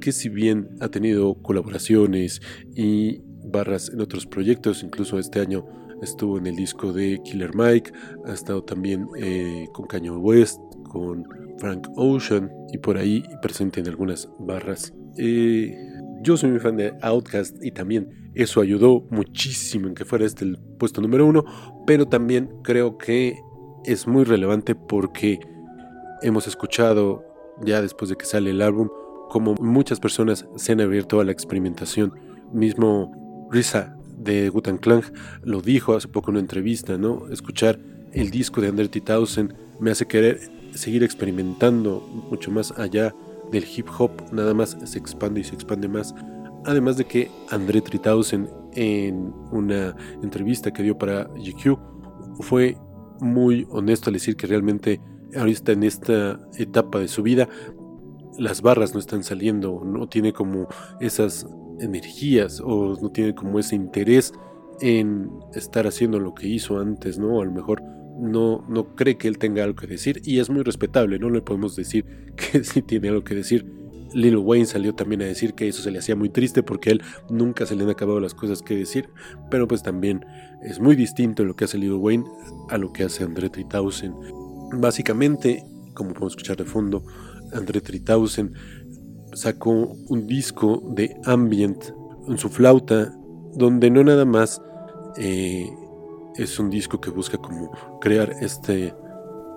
[0.00, 2.40] que si bien ha tenido colaboraciones
[2.74, 7.92] y barras en otros proyectos, incluso este año estuvo en el disco de Killer Mike,
[8.26, 10.60] ha estado también eh, con Kanye West,
[10.90, 11.26] con
[11.58, 14.92] Frank Ocean y por ahí presente en algunas barras.
[15.18, 15.74] Eh,
[16.22, 20.44] yo soy muy fan de Outkast y también eso ayudó muchísimo en que fuera este
[20.44, 21.44] el puesto número uno,
[21.86, 23.38] pero también creo que
[23.84, 25.38] es muy relevante porque
[26.22, 27.24] hemos escuchado
[27.64, 28.88] ya después de que sale el álbum
[29.30, 32.12] como muchas personas se han abierto a la experimentación.
[32.52, 33.96] Mismo Risa
[34.26, 35.02] de Gutan Clan
[35.42, 37.28] lo dijo hace poco en una entrevista, ¿no?
[37.30, 37.78] Escuchar
[38.12, 40.40] el disco de Under 3000 me hace querer
[40.74, 42.00] seguir experimentando
[42.30, 43.14] mucho más allá
[43.50, 46.14] del hip hop, nada más se expande y se expande más.
[46.64, 51.78] Además de que André 3000 en una entrevista que dio para GQ
[52.40, 52.76] fue
[53.20, 55.00] muy honesto al decir que realmente
[55.34, 57.48] ahorita en esta etapa de su vida
[58.38, 60.68] las barras no están saliendo, no tiene como
[61.00, 61.46] esas
[61.80, 64.32] energías o no tiene como ese interés
[64.80, 67.40] en estar haciendo lo que hizo antes, ¿no?
[67.40, 67.82] A lo mejor
[68.18, 71.42] no, no cree que él tenga algo que decir y es muy respetable, no le
[71.42, 72.04] podemos decir
[72.36, 73.66] que sí tiene algo que decir.
[74.14, 76.92] Lil Wayne salió también a decir que eso se le hacía muy triste porque a
[76.92, 79.10] él nunca se le han acabado las cosas que decir,
[79.50, 80.24] pero pues también
[80.62, 82.24] es muy distinto lo que hace Lil Wayne
[82.70, 84.12] a lo que hace André 3000.
[84.78, 87.04] Básicamente, como podemos escuchar de fondo,
[87.52, 88.52] André 3000
[89.36, 91.92] sacó un disco de ambient
[92.26, 93.14] en su flauta,
[93.54, 94.62] donde no nada más
[95.18, 95.70] eh,
[96.36, 98.94] es un disco que busca como crear este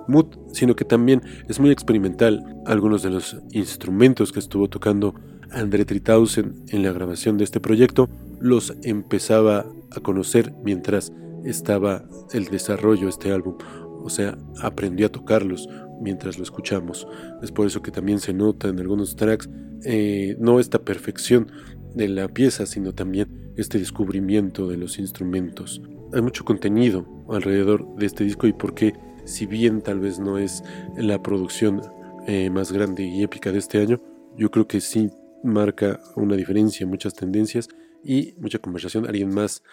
[0.08, 2.44] mood, sino que también es muy experimental.
[2.66, 5.16] Algunos de los instrumentos que estuvo tocando
[5.52, 11.12] André 3000 en la grabación de este proyecto los empezaba a conocer mientras
[11.46, 12.04] estaba
[12.34, 13.58] el desarrollo de este álbum.
[14.04, 15.68] O sea, aprendió a tocarlos
[16.02, 17.08] mientras lo escuchamos.
[17.42, 19.50] Es por eso que también se nota en algunos tracks
[19.84, 21.52] eh, no esta perfección
[21.96, 25.82] de la pieza, sino también este descubrimiento de los instrumentos.
[26.14, 28.94] Hay mucho contenido alrededor de este disco y porque
[29.26, 30.64] si bien tal vez no es
[30.98, 31.82] la producción
[32.28, 34.02] eh, más grande y épica de este año,
[34.38, 35.10] yo creo que sí
[35.44, 37.70] marca una diferencia, muchas tendencias
[38.04, 39.08] y mucha conversación.
[39.08, 39.64] Alguien más,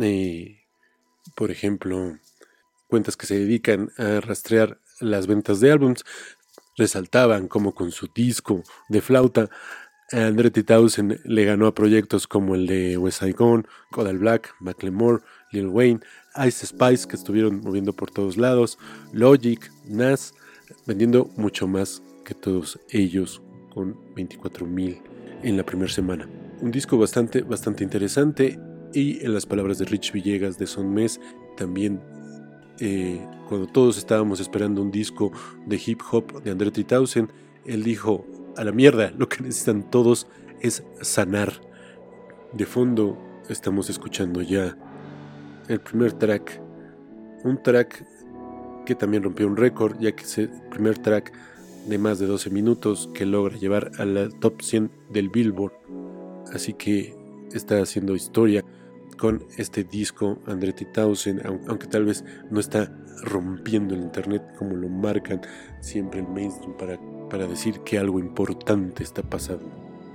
[0.00, 0.60] eh,
[1.36, 2.18] por ejemplo,
[2.88, 6.04] cuentas que se dedican a rastrear las ventas de álbums,
[6.76, 9.50] resaltaban como con su disco de flauta,
[10.12, 15.22] Andre 3000 le ganó a proyectos como el de West Saigon, Kodak Black, Macklemore,
[15.52, 16.00] Lil Wayne,
[16.46, 18.78] Ice Spice que estuvieron moviendo por todos lados,
[19.12, 20.34] Logic, Nas,
[20.86, 23.40] vendiendo mucho más que todos ellos
[23.72, 25.00] con 24.000
[25.42, 26.28] en la primera semana.
[26.60, 28.58] Un disco bastante, bastante interesante
[28.92, 31.20] y en las palabras de Rich Villegas de Son Mes
[31.56, 32.00] también
[32.84, 35.30] eh, cuando todos estábamos esperando un disco
[35.66, 37.28] de hip hop de André 3000,
[37.64, 38.26] él dijo,
[38.56, 40.26] a la mierda, lo que necesitan todos
[40.60, 41.52] es sanar.
[42.52, 43.16] De fondo
[43.48, 44.76] estamos escuchando ya
[45.68, 46.60] el primer track,
[47.44, 48.04] un track
[48.84, 51.32] que también rompió un récord, ya que es el primer track
[51.86, 55.72] de más de 12 minutos que logra llevar a la top 100 del Billboard.
[56.52, 57.14] Así que
[57.52, 58.64] está haciendo historia
[59.18, 64.88] con este disco André 3000, aunque tal vez no está rompiendo el internet como lo
[64.88, 65.40] marcan
[65.80, 66.98] siempre el mainstream para
[67.32, 69.64] para decir que algo importante está pasando.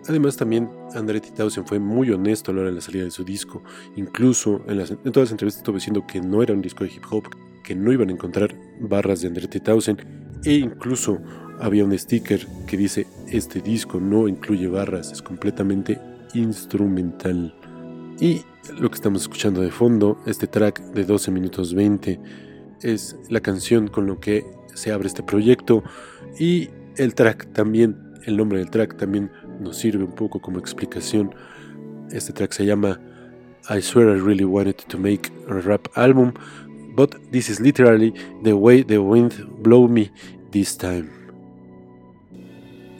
[0.07, 3.23] Además también Andretti Townsend fue muy honesto a la hora de la salida de su
[3.23, 3.63] disco.
[3.95, 6.91] Incluso en, las, en todas las entrevistas estuvo diciendo que no era un disco de
[6.91, 7.23] hip hop,
[7.63, 10.05] que no iban a encontrar barras de Andretti Townsend.
[10.45, 11.17] E incluso
[11.59, 15.99] había un sticker que dice este disco no incluye barras, es completamente
[16.35, 17.55] instrumental.
[18.19, 18.43] Y
[18.79, 22.19] lo que estamos escuchando de fondo, este track de 12 minutos 20,
[22.81, 25.83] es la canción con lo que se abre este proyecto
[26.39, 27.95] y el track también,
[28.25, 31.33] el nombre del track también nos sirve un poco como explicación.
[32.11, 32.99] Este track se llama
[33.69, 36.33] I swear I really wanted to make a rap album,
[36.95, 38.13] but this is literally
[38.43, 40.11] the way the wind blow me
[40.51, 41.07] this time.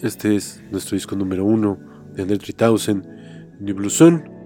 [0.04, 1.80] Este es nuestro disco número uno
[2.14, 3.04] de Under 3000,
[3.60, 4.37] New Blue.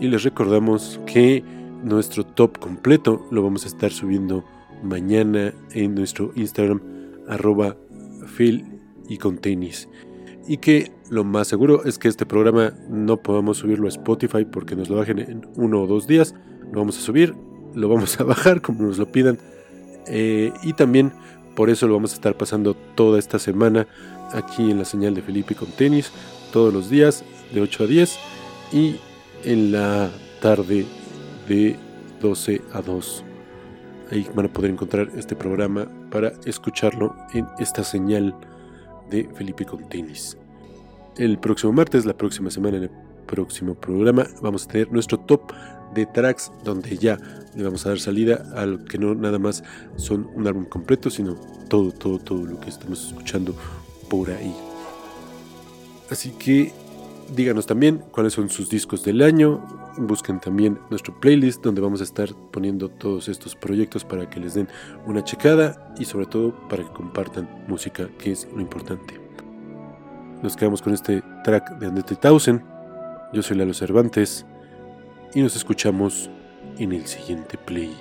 [0.00, 1.42] Y les recordamos que
[1.82, 4.44] nuestro top completo lo vamos a estar subiendo
[4.82, 6.80] mañana en nuestro Instagram
[7.28, 7.76] arroba
[8.36, 8.64] Phil
[9.08, 9.88] y con tenis.
[10.46, 14.76] Y que lo más seguro es que este programa no podamos subirlo a Spotify porque
[14.76, 16.34] nos lo bajen en uno o dos días.
[16.72, 17.34] Lo vamos a subir,
[17.74, 19.38] lo vamos a bajar como nos lo pidan.
[20.06, 21.12] Eh, y también
[21.54, 23.86] por eso lo vamos a estar pasando toda esta semana
[24.32, 26.10] aquí en la señal de Felipe con tenis,
[26.52, 28.18] todos los días de 8 a 10
[28.72, 28.96] y
[29.44, 30.10] en la
[30.40, 30.86] tarde
[31.48, 31.76] de
[32.20, 33.24] 12 a 2.
[34.10, 38.34] Ahí van a poder encontrar este programa para escucharlo en esta señal
[39.10, 40.36] de Felipe con tenis.
[41.16, 42.90] El próximo martes, la próxima semana, en el
[43.26, 45.52] próximo programa, vamos a tener nuestro top
[45.94, 47.18] de tracks donde ya
[47.54, 49.62] le vamos a dar salida al que no nada más
[49.96, 51.34] son un álbum completo, sino
[51.68, 53.54] todo, todo, todo lo que estamos escuchando
[54.08, 54.54] por ahí.
[56.10, 56.72] Así que
[57.34, 59.60] Díganos también cuáles son sus discos del año.
[59.96, 64.54] Busquen también nuestro playlist donde vamos a estar poniendo todos estos proyectos para que les
[64.54, 64.68] den
[65.04, 69.20] una checada y sobre todo para que compartan música que es lo importante.
[70.44, 72.62] Nos quedamos con este track de Andete Tausen.
[73.32, 74.46] Yo soy Lalo Cervantes
[75.34, 76.30] y nos escuchamos
[76.78, 77.96] en el siguiente play.